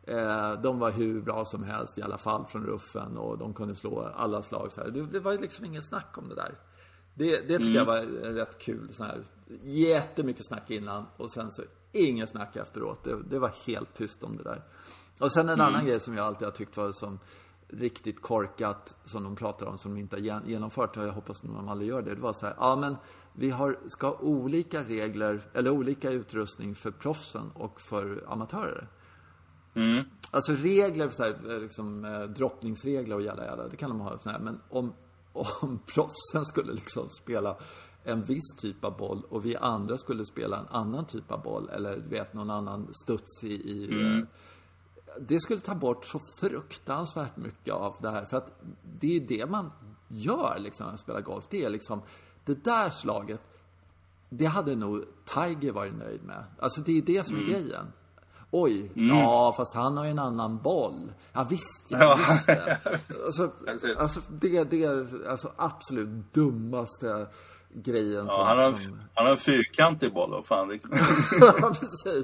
[0.07, 3.75] Eh, de var hur bra som helst i alla fall från ruffen och de kunde
[3.75, 4.89] slå alla slag så här.
[4.89, 6.55] Det, var liksom ingen snack om det där.
[7.13, 8.01] Det, det tycker jag var
[8.33, 8.93] rätt kul.
[8.93, 9.23] Så här.
[9.63, 13.03] Jättemycket snack innan och sen så ingen snack efteråt.
[13.03, 14.63] Det, det var helt tyst om det där.
[15.19, 17.19] Och sen en annan grej som jag alltid har tyckt var som
[17.67, 21.37] riktigt korkat som de pratar om som de inte har gen- genomfört och jag hoppas
[21.43, 22.15] att de aldrig gör det.
[22.15, 22.95] Det var så här, ja men
[23.33, 28.87] vi har, ska ha olika regler eller olika utrustning för proffsen och för amatörer.
[29.75, 30.03] Mm.
[30.31, 34.19] Alltså regler, så här, liksom, eh, droppningsregler och jada jada, det kan de ha.
[34.19, 34.93] Så här, men om,
[35.33, 37.57] om proffsen skulle liksom spela
[38.03, 41.69] en viss typ av boll och vi andra skulle spela en annan typ av boll
[41.69, 44.27] eller du vet någon annan studs i, i eh,
[45.19, 48.25] det skulle ta bort så fruktansvärt mycket av det här.
[48.25, 48.61] För att
[48.99, 49.71] det är ju det man
[50.07, 51.47] gör liksom när man spelar golf.
[51.49, 52.01] Det är liksom,
[52.45, 53.41] det där slaget,
[54.29, 56.43] det hade nog Tiger varit nöjd med.
[56.59, 57.85] Alltså det är det som är grejen.
[58.55, 61.11] Oj, ja fast han har ju en annan boll.
[61.33, 62.17] Ja visst, ja, Ja.
[62.33, 62.77] just det.
[63.25, 63.51] Alltså,
[63.97, 67.27] alltså det, det är alltså absolut dummaste
[67.75, 69.01] grejen ja, han, har, som...
[69.13, 70.69] han har en fyrkantig boll, och fan.
[71.39, 72.23] ja, precis.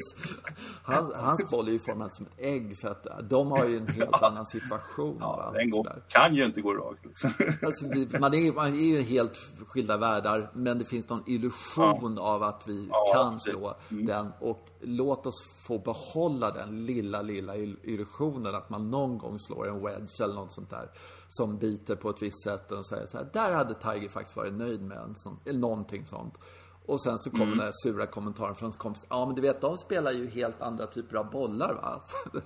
[0.84, 3.88] Han, hans boll är ju formad som ett ägg för att de har ju en
[3.88, 4.28] helt ja.
[4.28, 5.18] annan situation.
[5.20, 7.06] Ja, den går, kan ju inte gå rakt.
[7.06, 7.32] Liksom.
[7.66, 7.86] Alltså,
[8.20, 12.24] man, är, man är ju helt skilda världar, men det finns någon illusion ja.
[12.24, 14.06] av att vi kan slå mm.
[14.06, 14.32] den.
[14.40, 19.84] Och låt oss få behålla den lilla, lilla illusionen att man någon gång slår en
[19.84, 20.90] wedge eller något sånt där.
[21.32, 24.54] Som biter på ett visst sätt och säger så här, där hade Tiger faktiskt varit
[24.54, 26.38] nöjd med en sån, eller någonting sånt.
[26.86, 27.58] Och sen så kommer mm.
[27.58, 29.06] den där sura kommentaren från hans kompis.
[29.10, 32.02] Ja, men du vet, de spelar ju helt andra typer av bollar va?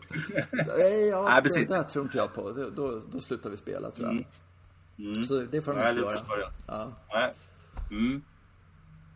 [0.78, 2.52] Nej, ja, Nej, det där tror inte jag på.
[2.52, 4.14] Då, då, då slutar vi spela tror jag.
[4.14, 4.26] Mm.
[4.98, 5.24] Mm.
[5.24, 6.20] Så det får de inte göra.
[6.68, 6.92] Ja.
[7.92, 8.22] Mm.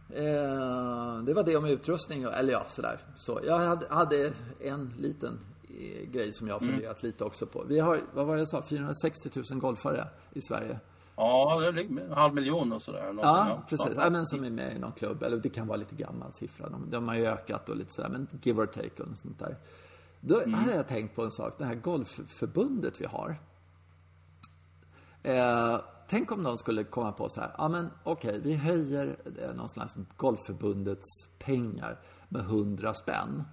[0.09, 2.99] Eh, det var det om utrustning, eller ja, sådär.
[3.15, 5.39] Så jag hade, hade en liten
[6.11, 6.73] grej som jag har mm.
[6.73, 7.11] funderat mm.
[7.11, 7.63] lite också på.
[7.63, 10.79] Vi har, vad var det jag sa, 460 000 golfare i Sverige.
[11.15, 13.13] Ja, det är en halv miljon och sådär.
[13.21, 13.91] Ja, precis.
[13.95, 15.23] Ja, men som är med i någon klubb.
[15.23, 16.69] Eller det kan vara lite gammal siffra.
[16.69, 19.57] De, de har ju ökat och lite sådär, men give or take och sånt där.
[20.19, 20.53] Då mm.
[20.53, 21.55] hade jag tänkt på en sak.
[21.57, 23.35] Det här golfförbundet vi har.
[25.23, 29.17] Eh, tänk om de skulle komma på så här, ja men okej, okay, vi höjer
[29.41, 31.99] eh, någon slags Golfförbundets pengar
[32.29, 33.43] med 100 spänn.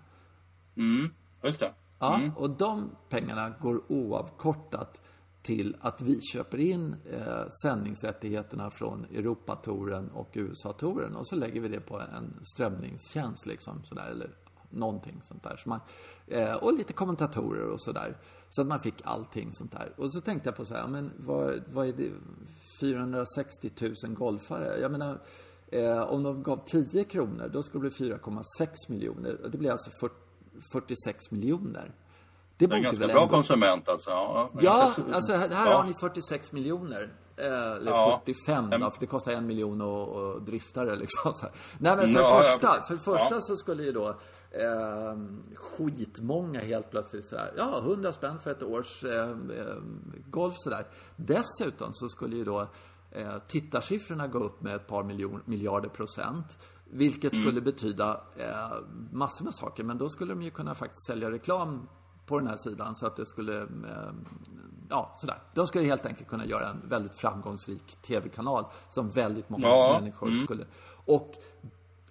[0.77, 1.72] Mm, just det.
[1.99, 2.24] Mm.
[2.24, 5.01] Ja, och de pengarna går oavkortat
[5.42, 11.68] till att vi köper in eh, sändningsrättigheterna från Europatouren och USA-touren och så lägger vi
[11.68, 14.30] det på en strömningstjänst liksom sådär, eller
[14.70, 15.57] någonting sånt där.
[15.57, 15.80] Så man,
[16.26, 18.16] eh, och lite kommentatorer och sådär.
[18.49, 19.92] Så att man fick allting sånt där.
[19.97, 22.11] Och så tänkte jag på så här, men vad, vad är det?
[22.80, 24.80] 460 000 golfare?
[24.80, 25.22] Jag menar,
[25.68, 29.49] eh, om de gav 10 kronor, då skulle det bli 4,6 miljoner.
[29.53, 30.14] Det blir alltså 40,
[30.72, 31.92] 46 miljoner.
[32.57, 33.34] Det, det är en ganska bra ändå...
[33.34, 34.11] konsument alltså.
[34.11, 35.76] Ja, ja alltså här, här ja.
[35.76, 37.12] har ni 46 miljoner.
[37.36, 38.22] Eh, eller ja.
[38.24, 41.34] 45 då, för det kostar en miljon att drifta det liksom.
[41.34, 41.55] Så här.
[41.78, 44.09] Nej men för ja, första, för första så skulle ju då
[44.50, 45.16] eh,
[45.55, 49.76] skitmånga helt plötsligt så här, ja 100 spänn för ett års eh, eh,
[50.30, 50.86] golf sådär.
[51.16, 52.66] Dessutom så skulle ju då
[53.11, 56.59] eh, tittarsiffrorna gå upp med ett par miljon, miljarder procent.
[56.97, 57.45] Vilket mm.
[57.45, 58.72] skulle betyda eh,
[59.12, 59.84] massor med saker.
[59.84, 61.88] Men då skulle de ju kunna faktiskt sälja reklam
[62.26, 64.12] på den här sidan så att det skulle, eh,
[64.88, 65.38] ja sådär.
[65.55, 69.99] De skulle helt enkelt kunna göra en väldigt framgångsrik tv-kanal som väldigt många ja.
[70.01, 70.40] människor mm.
[70.45, 70.64] skulle.
[71.07, 71.34] Och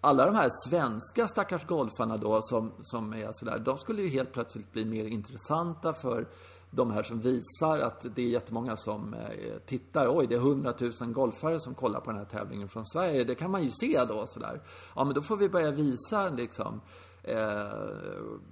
[0.01, 4.34] alla de här svenska stackars golfarna då som, som är sådär, de skulle ju helt
[4.34, 6.27] plötsligt bli mer intressanta för
[6.76, 10.17] de här som visar att det är jättemånga som eh, tittar.
[10.17, 13.24] Oj, det är hundratusen golfare som kollar på den här tävlingen från Sverige.
[13.24, 14.61] Det kan man ju se då sådär.
[14.95, 16.82] Ja, men då får vi börja visa liksom
[17.24, 17.67] eh,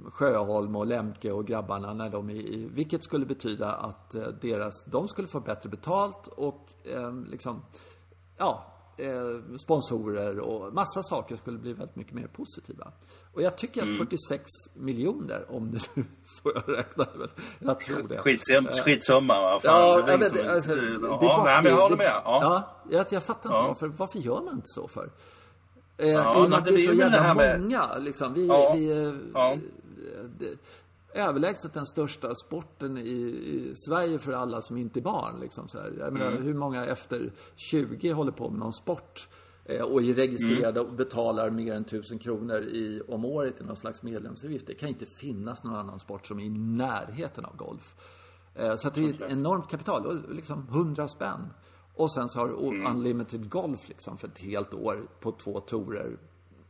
[0.10, 4.86] Sjöholm och Lemke och grabbarna när de är i, vilket skulle betyda att eh, deras,
[4.86, 7.62] de skulle få bättre betalt och eh, liksom,
[8.38, 8.66] ja,
[8.98, 12.92] eh, sponsorer och massa saker skulle bli väldigt mycket mer positiva.
[13.34, 14.44] Och jag tycker att 46
[14.76, 14.86] mm.
[14.86, 17.30] miljoner, om det nu så jag räknar väl,
[17.60, 18.16] jag tror det.
[18.16, 19.60] Eh, skitsumma va?
[19.64, 22.06] Fan, ja, det, det, alltså, det, det ja, bara, men jag håller med.
[22.06, 23.68] Ja, ja jag, jag fattar inte ja.
[23.68, 25.12] varför, varför gör man inte så för?
[25.98, 27.62] Eh, ja, I och med att vi är så jävla med...
[27.62, 28.34] många liksom.
[28.34, 29.58] Vi, ja, vi, eh, ja.
[30.40, 30.58] Det,
[31.14, 35.40] överlägset den största sporten i, i, Sverige för alla som inte är barn.
[35.40, 35.94] Liksom, så här.
[35.98, 36.14] Jag mm.
[36.14, 39.28] menar, hur många efter 20 håller på med någon sport
[39.66, 40.92] och är registrerade mm.
[40.92, 44.68] och betalar mer än 1000 kronor i, om året i någon slags medlemsavgift.
[44.68, 47.96] Det kan inte finnas någon annan sport som är i närheten av golf.
[48.56, 51.54] Eh, så att det är ett enormt kapital, liksom 100 spänn.
[51.94, 52.96] Och sen så har du mm.
[52.96, 56.18] unlimited golf liksom för ett helt år på två torer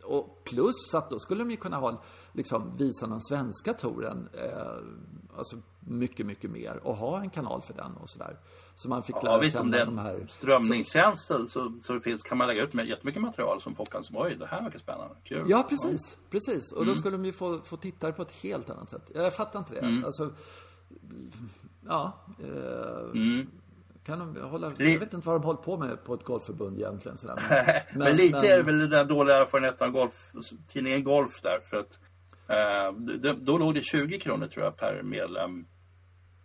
[0.03, 2.01] och plus att då skulle de ju kunna ha,
[2.33, 4.77] liksom, visa den svenska touren, eh,
[5.37, 8.37] alltså mycket, mycket mer och ha en kanal för den och sådär.
[8.75, 10.27] Så man fick lära ja, visst, känna de här...
[10.29, 14.19] Strömningstjänsten så, så finns, kan man lägga ut med jättemycket material som folk kan säga,
[14.19, 15.43] oj, det här verkar spännande, kul.
[15.47, 16.27] Ja, precis, ja.
[16.29, 16.71] precis.
[16.71, 16.95] Och då mm.
[16.95, 19.11] skulle de ju få, få tittare på ett helt annat sätt.
[19.13, 19.79] Jag fattar inte det.
[19.79, 20.05] Mm.
[20.05, 20.33] Alltså,
[21.87, 22.25] ja.
[22.39, 23.47] Eh, mm.
[24.05, 27.17] Kan de hålla, jag vet inte vad de håller på med på ett golfförbund egentligen.
[27.17, 27.39] Sådär.
[27.91, 28.45] Men, men, lite men...
[28.45, 30.33] är det väl den dåliga erfarenheten av golf,
[30.67, 31.59] tidningen Golf där.
[31.69, 31.99] För att,
[33.37, 35.65] då låg det 20 kronor tror jag per medlem.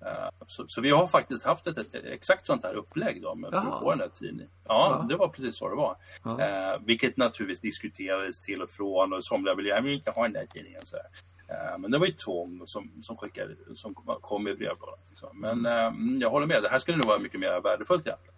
[0.07, 3.55] Eh, så, så, vi har faktiskt haft ett, ett, exakt sånt här upplägg då med
[3.55, 4.51] att få den här tidningen.
[4.65, 5.97] Ja, ja, det var precis så det var.
[6.25, 6.41] Ja.
[6.41, 10.33] Eh, vilket naturligtvis diskuterades till och från och somliga ville jag vill inte ha den
[10.33, 10.87] där tidningen.
[10.87, 11.07] Så här.
[11.49, 14.99] Eh, men det var ju tvång som, som, skickade, som kom i brevlådan.
[15.09, 15.41] Liksom.
[15.41, 16.17] Men mm.
[16.21, 18.36] jag håller med, det här skulle nog vara mycket mer värdefullt egentligen.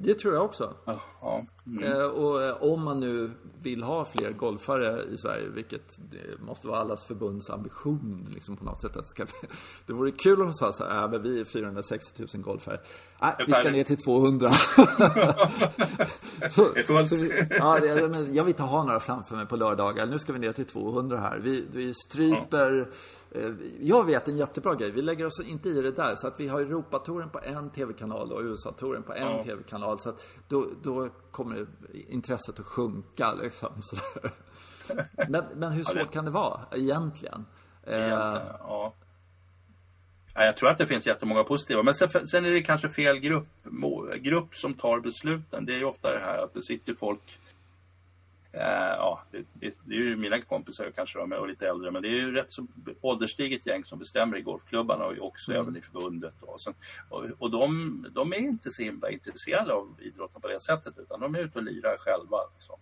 [0.00, 0.74] Det tror jag också.
[1.20, 1.84] Ja, mm.
[1.84, 3.30] Eh, och eh, om man nu
[3.62, 5.98] vill ha fler golfare i Sverige, vilket
[6.40, 8.96] måste vara allas förbunds ambition liksom på något sätt.
[8.96, 9.26] Att ska,
[9.86, 12.80] det vore kul om de sa så här, äh, men vi är 460 000 golfare.
[13.22, 14.52] Äh, vi ska ner till 200.
[16.50, 16.68] så,
[17.08, 17.78] så vi, ja,
[18.32, 20.06] jag vill inte ha några framför mig på lördagar.
[20.06, 21.38] Nu ska vi ner till 200 här.
[21.38, 22.88] Vi, vi stryper
[23.80, 24.90] jag vet en jättebra grej.
[24.90, 26.14] Vi lägger oss inte i det där.
[26.16, 29.42] Så att vi har Europatouren på en tv-kanal och USA-touren på en Ja.
[29.42, 30.00] tv-kanal.
[30.00, 31.66] Så att då, då kommer
[32.08, 33.68] intresset att sjunka liksom.
[33.82, 34.30] Sådär.
[35.28, 37.44] Men, men hur svårt det- kan det vara egentligen?
[37.82, 38.94] Eh, Egentligen, ja.
[40.36, 41.82] Nej, Jag tror att det finns jättemånga positiva.
[41.82, 43.48] Men sen, sen är det kanske fel grupp,
[44.20, 45.66] grupp som tar besluten.
[45.66, 47.47] Det är ju ofta det här att det sitter folk eh,
[48.60, 52.02] ja, det, det, det är ju mina kompisar kanske de är och lite äldre, men
[52.02, 52.66] det är ju rätt så
[53.00, 56.34] ålderstiget gäng som bestämmer i golfklubbarna och också även i förbundet.
[56.40, 56.74] Och, sen,
[57.08, 61.20] och, och de, de är inte så himla intresserade av idrotten på det sättet, utan
[61.20, 62.38] de är ute och lirar själva.
[62.54, 62.76] Liksom.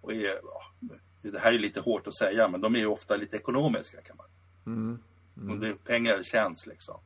[0.00, 0.62] Och är, ja,
[1.22, 4.16] det här är lite hårt att säga, men de är ju ofta lite ekonomiska kan
[4.16, 4.26] man
[5.50, 7.00] och det, pengar känns liksom.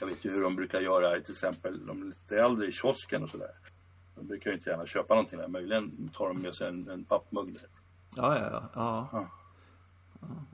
[0.00, 3.30] Jag vet ju hur de brukar göra, till exempel de lite äldre i kiosken och
[3.30, 3.54] sådär.
[4.18, 5.48] De brukar ju inte gärna köpa någonting där.
[5.48, 7.68] Möjligen tar de med sig en, en pappmugg där.
[8.16, 8.70] Ja, ja, ja.
[8.74, 9.08] ja.
[9.12, 9.28] Ja.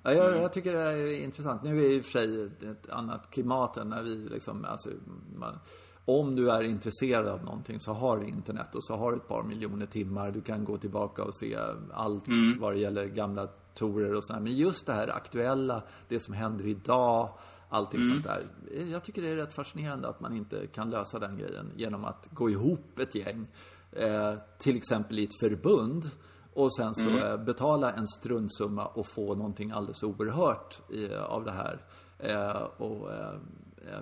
[0.03, 1.63] Ja, jag, jag tycker det är intressant.
[1.63, 4.91] Nu är det i och för sig ett annat klimat än när vi liksom, alltså,
[5.37, 5.59] man,
[6.05, 9.29] om du är intresserad av någonting så har du internet och så har du ett
[9.29, 10.31] par miljoner timmar.
[10.31, 11.59] Du kan gå tillbaka och se
[11.93, 12.25] allt
[12.59, 14.41] vad det gäller gamla torer och sådär.
[14.41, 17.29] Men just det här aktuella, det som händer idag,
[17.75, 18.47] allting sånt där.
[18.91, 22.29] Jag tycker det är rätt fascinerande att man inte kan lösa den grejen genom att
[22.31, 23.47] gå ihop ett gäng.
[23.93, 26.11] Eh, till exempel i ett förbund.
[26.55, 31.51] Och sen så eh, betala en struntsumma och få någonting alldeles oerhört i, av det
[31.53, 31.79] här.
[32.19, 33.35] Eh, och, eh,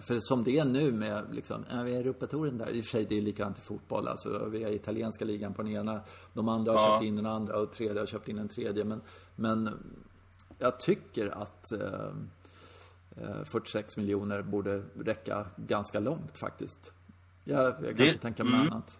[0.01, 3.07] för som det är nu med liksom, vi har Europatouren där, i och för sig
[3.09, 4.09] det är likadant i fotboll.
[4.09, 6.01] Alltså, vi har italienska ligan på den ena,
[6.33, 6.95] de andra har Ja.
[6.95, 8.85] köpt in den andra och tredje har köpt in den tredje.
[8.85, 9.01] Men,
[9.37, 9.71] men
[10.59, 12.13] jag tycker att eh, eh,
[13.45, 16.93] 46 miljoner borde räcka ganska långt faktiskt.
[17.45, 18.73] Jag, jag kan Det- inte tänka mig mm.
[18.73, 18.99] annat.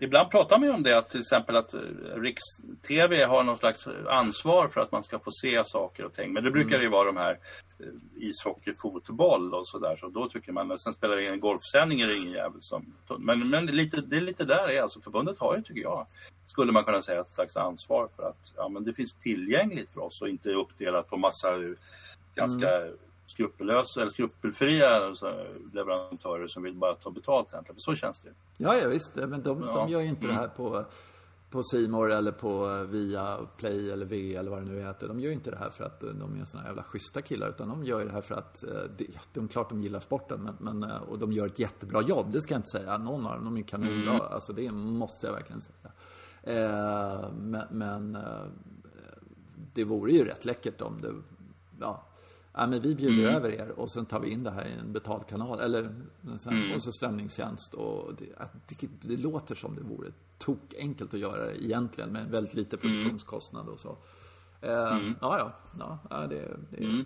[0.00, 1.80] Ibland pratar man ju om det, att till exempel att eh,
[2.16, 6.32] Riks-TV har någon slags ansvar för att man ska få se saker och ting.
[6.32, 7.38] Men det brukar ju vara de här
[7.78, 7.86] eh,
[8.16, 9.96] ishockey, fotboll och sådär.
[9.96, 12.94] Så då tycker man, men sen spelar det ingen golfsändning är det ingen jävel som...
[13.18, 14.82] Men, men det, är lite, det är lite där det är.
[14.82, 16.06] Alltså förbundet har ju, tycker jag,
[16.46, 20.00] skulle man kunna säga, ett slags ansvar för att ja, men det finns tillgängligt för
[20.00, 21.70] oss och inte uppdelat på massa eh,
[22.34, 22.68] ganska
[23.26, 25.14] skrupellösa eller skrupelfria
[25.72, 27.80] leverantörer som vill bara ta betalt egentligen.
[27.80, 28.30] Så känns det.
[28.56, 29.16] Ja, ja visst.
[29.16, 29.72] Men de, Ja.
[29.72, 30.36] de gör ju inte Mm.
[30.36, 30.84] det här på
[31.50, 35.08] på Simor eller på eh, Via Play eller V eller vad det nu heter.
[35.08, 37.48] De gör ju inte det här för att eh, de är såna jävla schyssta killar
[37.48, 40.50] utan de gör ju det här för att eh, ja, de, klart de gillar sporten
[40.60, 42.32] men, men, och de gör ett jättebra jobb.
[42.32, 42.98] Det ska jag inte säga.
[42.98, 44.14] Någon av dem, de är kanonbra.
[44.14, 44.20] Mm.
[44.20, 45.92] Alltså det måste jag verkligen säga.
[46.42, 48.18] Eh, men men
[49.74, 51.14] det vore ju rätt läckert om det,
[51.80, 52.05] ja,
[52.56, 53.34] ja men vi bjuder Mm.
[53.36, 55.94] över er och sen tar vi in det här i en betalkanal eller
[56.38, 56.72] sen, Mm.
[56.74, 58.24] och så strömningstjänst och det,
[58.68, 62.76] det, det låter som det vore tok enkelt att göra det egentligen med väldigt lite
[62.76, 62.80] Mm.
[62.96, 63.96] produktionskostnad och så.
[64.60, 67.04] Eh, Ja, ja, ja, ja det, det Mm.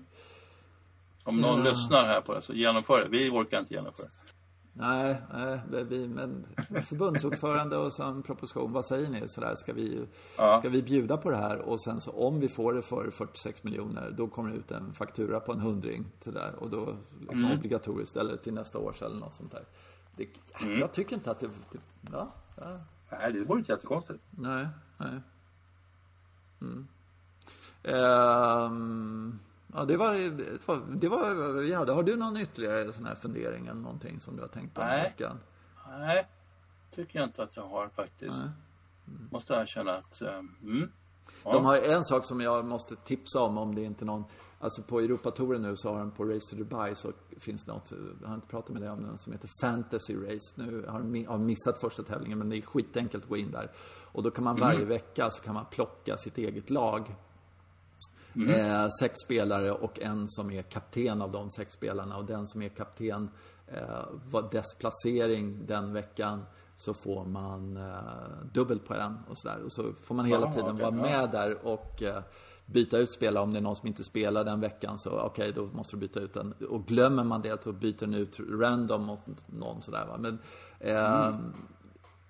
[1.24, 3.08] Om någon lyssnar här på det så genomför det.
[3.08, 4.12] Vi orkar inte genomföra det.
[4.72, 6.46] Nej, nej, vi, men
[6.84, 8.72] förbundsordförande och så en proposition.
[8.72, 9.28] Vad säger ni?
[9.28, 10.06] Så där, ska, vi,
[10.38, 10.58] Ja.
[10.58, 11.58] ska vi bjuda på det här?
[11.58, 14.94] Och sen så om vi får det för 46 miljoner, då kommer det ut en
[14.94, 16.54] faktura på en hundring till där.
[16.54, 17.58] Och då liksom Mm.
[17.58, 19.64] obligatoriskt, eller till nästa års eller något sånt där.
[20.16, 20.28] Det,
[20.62, 20.78] Mm.
[20.78, 21.46] Jag tycker inte att det...
[21.72, 21.78] det
[22.12, 24.20] ja, ja, Nej, det vore inte jättekonstigt.
[24.30, 24.68] nej,
[24.98, 25.20] nej.
[26.60, 26.88] Mm.
[27.82, 29.38] Ehm,
[29.74, 30.14] ja, det var,
[30.96, 34.42] det var, det ja, har du någon ytterligare sån här fundering eller någonting som du
[34.42, 35.02] har tänkt på Nej.
[35.02, 35.40] veckan?
[35.98, 36.26] Nej,
[36.94, 38.38] tycker jag inte att jag har faktiskt.
[38.40, 38.50] Nej.
[39.30, 40.22] Måste erkänna att...
[40.22, 40.90] eh, Mm.
[41.44, 41.52] Ja.
[41.52, 44.24] De har en sak som jag måste tipsa om om det är inte någon
[44.62, 47.92] Alltså på Europatouren nu så har de på Race to Dubai så finns det något,
[48.22, 50.54] jag har inte pratat med dig om den, som heter Fantasy Race.
[50.54, 53.70] Nu har har missat första tävlingen men det är skitenkelt att gå in där.
[54.12, 57.14] Och då kan man varje vecka så kan man plocka sitt eget lag.
[58.34, 62.62] Eh, sex spelare och en som är kapten av de sex spelarna och den som
[62.62, 63.30] är kapten,
[63.66, 66.44] eh, vad dess placering den veckan
[66.76, 69.62] så får man eh, dubbelt på den och sådär.
[69.64, 71.20] Och så får man hela Jaha, tiden okej, vara ja.
[71.20, 72.22] med där och eh,
[72.66, 75.66] byta ut spelare om det är någon som inte spelar den veckan så okej då
[75.66, 76.54] måste du byta ut den.
[76.68, 80.18] Och glömmer man det så byter den ut random mot någon sådär va.
[80.18, 80.38] Men,
[80.78, 81.34] eh, Eh,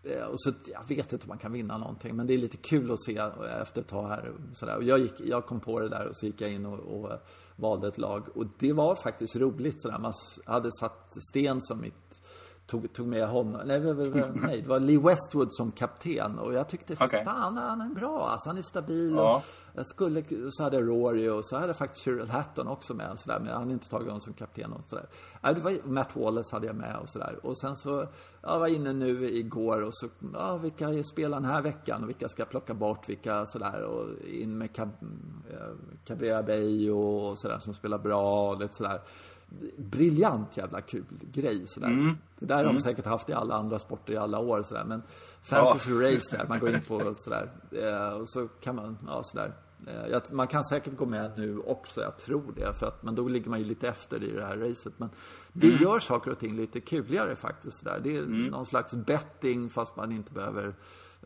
[0.04, 2.90] Och så, jag vet inte om man kan vinna någonting, men det är lite kul
[2.90, 3.16] att se
[3.60, 4.32] efter ett tag här.
[4.52, 4.76] Sådär.
[4.76, 7.10] Och jag, gick, jag kom på det där och så gick jag in och, och
[7.10, 7.18] eh,
[7.56, 8.28] valde ett lag.
[8.34, 9.98] Och det var faktiskt roligt sådär.
[9.98, 10.12] Man
[10.46, 12.20] hade satt Sten som mitt
[12.66, 13.60] tog, tog med honom.
[13.66, 13.80] Nej,
[14.34, 16.38] nej, det var Lee Westwood som kapten.
[16.38, 17.24] Och jag tyckte, okay.
[17.24, 18.48] fan han är bra alltså.
[18.48, 19.14] Han är stabil.
[19.16, 19.36] Ja.
[19.36, 19.44] Och
[19.74, 23.18] jag skulle, så hade jag Rory och så hade jag faktiskt Cyril Hatton också med.
[23.18, 25.06] Så där, men jag hade inte tagit honom som kapten och sådär.
[25.84, 27.38] Matt Wallace hade jag med och sådär.
[27.42, 28.06] Och sen så,
[28.42, 32.02] jag var inne nu igår och så, ja, vilka spelar den här veckan?
[32.02, 33.08] Och vilka ska jag plocka bort?
[33.08, 33.82] Vilka sådär.
[33.82, 34.88] Och in med Cab
[35.50, 35.56] eh,
[36.04, 38.50] Cabrera Bay och sådär som spelar bra.
[38.50, 39.00] Och lite sådär
[39.78, 41.88] briljant jävla kul grej sådär.
[41.88, 42.16] Mm.
[42.38, 42.80] Det där har de mm.
[42.80, 44.84] säkert haft i alla andra sporter i alla år sådär.
[44.84, 45.02] Men
[45.42, 46.16] fantasy ja.
[46.16, 47.50] race där, man går in på sådär.
[47.70, 49.52] Eh, och så kan man, ja sådär.
[49.86, 52.72] Eh, man kan säkert gå med nu också, jag tror det.
[52.78, 54.92] För att, men då ligger man ju lite efter i det här racet.
[54.96, 55.10] Men
[55.52, 55.82] det mm.
[55.82, 57.78] gör saker och ting lite kuligare faktiskt.
[57.78, 58.00] Sådär.
[58.04, 58.46] Det är mm.
[58.46, 60.74] någon slags betting fast man inte behöver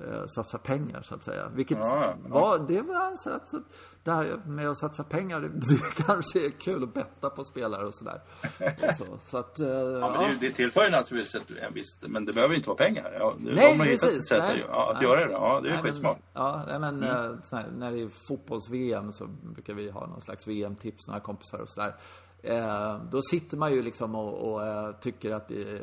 [0.00, 1.48] eh, satsa pengar så att säga.
[1.54, 2.28] Vilket ja, ja.
[2.28, 3.54] var, det var så att
[4.02, 7.86] det här med att satsa pengar, det, det kanske är kul att betta på spelare
[7.86, 8.20] och sådär.
[8.98, 12.24] Så, så att, eh, ja, men det, det tillför ju naturligtvis ett, en viss, men
[12.24, 13.16] det behöver inte vara pengar.
[13.18, 14.28] Ja, nej, precis.
[14.28, 15.32] Sätt nej, att, att nej, göra det.
[15.32, 16.18] Ja, det är nej, skitsmart.
[16.32, 17.04] Men, ja, men mm.
[17.04, 21.58] Eh, här, när det är fotbolls-VM så brukar vi ha någon slags VM-tips, några kompisar
[21.58, 21.94] och sådär.
[22.42, 25.80] Eh, då sitter man ju liksom och, och eh, tycker att det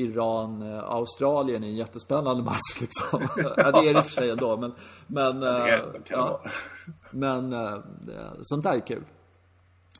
[0.00, 3.28] är Iran-Australien är en jättespännande match liksom.
[3.56, 4.72] ja, det är det i och för sig ändå, men...
[5.06, 6.42] Men, det ja,
[7.10, 7.78] men äh,
[8.40, 9.04] sånt där är kul.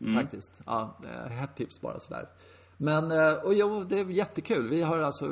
[0.01, 0.15] Mm.
[0.15, 0.61] Faktiskt.
[0.67, 0.97] Ja,
[1.31, 2.29] hett tips bara sådär.
[2.77, 3.13] Men,
[3.45, 4.69] och jo, det är jättekul.
[4.69, 5.27] Vi har alltså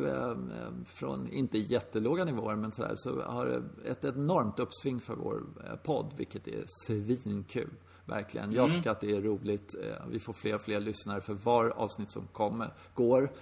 [0.87, 5.43] från, inte jättelåga nivåer, men sådär, så har ett enormt uppsving för vår
[5.85, 7.71] podd, vilket är svinkul.
[8.07, 8.53] Verkligen.
[8.53, 8.77] Jag mm.
[8.77, 9.75] tycker att det är roligt.
[10.11, 13.33] Vi får fler och fler lyssnare för var avsnitt som kommer, går.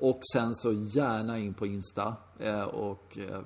[0.00, 2.16] Och sen så gärna in på Insta.
[2.38, 3.40] Eh, och eh,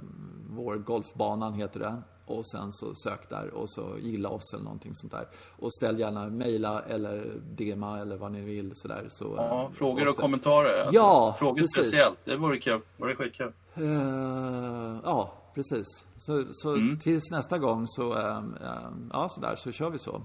[0.50, 2.02] vår Golfbanan heter det.
[2.26, 5.26] Och sen så sök där och så gilla oss eller någonting sånt där.
[5.58, 9.06] Och ställ gärna mejla eller DMa eller vad ni vill sådär.
[9.10, 10.78] Så, ja, eh, frågor och kommentarer.
[10.78, 11.76] Alltså, ja, Frågor precis.
[11.76, 12.80] speciellt, det vore kul.
[12.96, 13.52] Det vore skitkul.
[13.78, 15.86] Uh, ja, precis.
[16.16, 16.98] Så, så mm.
[16.98, 20.22] tills nästa gång så, uh, uh, ja sådär, så kör vi så.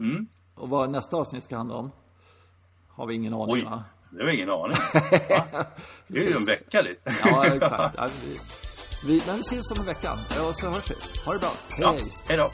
[0.00, 0.26] Mm.
[0.54, 1.90] Och vad nästa avsnitt ska handla om?
[2.88, 3.64] Har vi ingen aning Oj.
[3.64, 3.84] va?
[4.12, 4.76] Det var ingen aning.
[6.06, 7.14] det är ju en vecka lite.
[7.24, 7.98] ja, exakt.
[8.24, 8.38] vi,
[9.06, 10.12] vi, vi ses om en vecka.
[10.48, 10.94] Och så hörs vi.
[11.24, 11.52] Ha det bra.
[11.70, 11.96] Hej, ja,
[12.28, 12.36] hej.
[12.36, 12.50] då.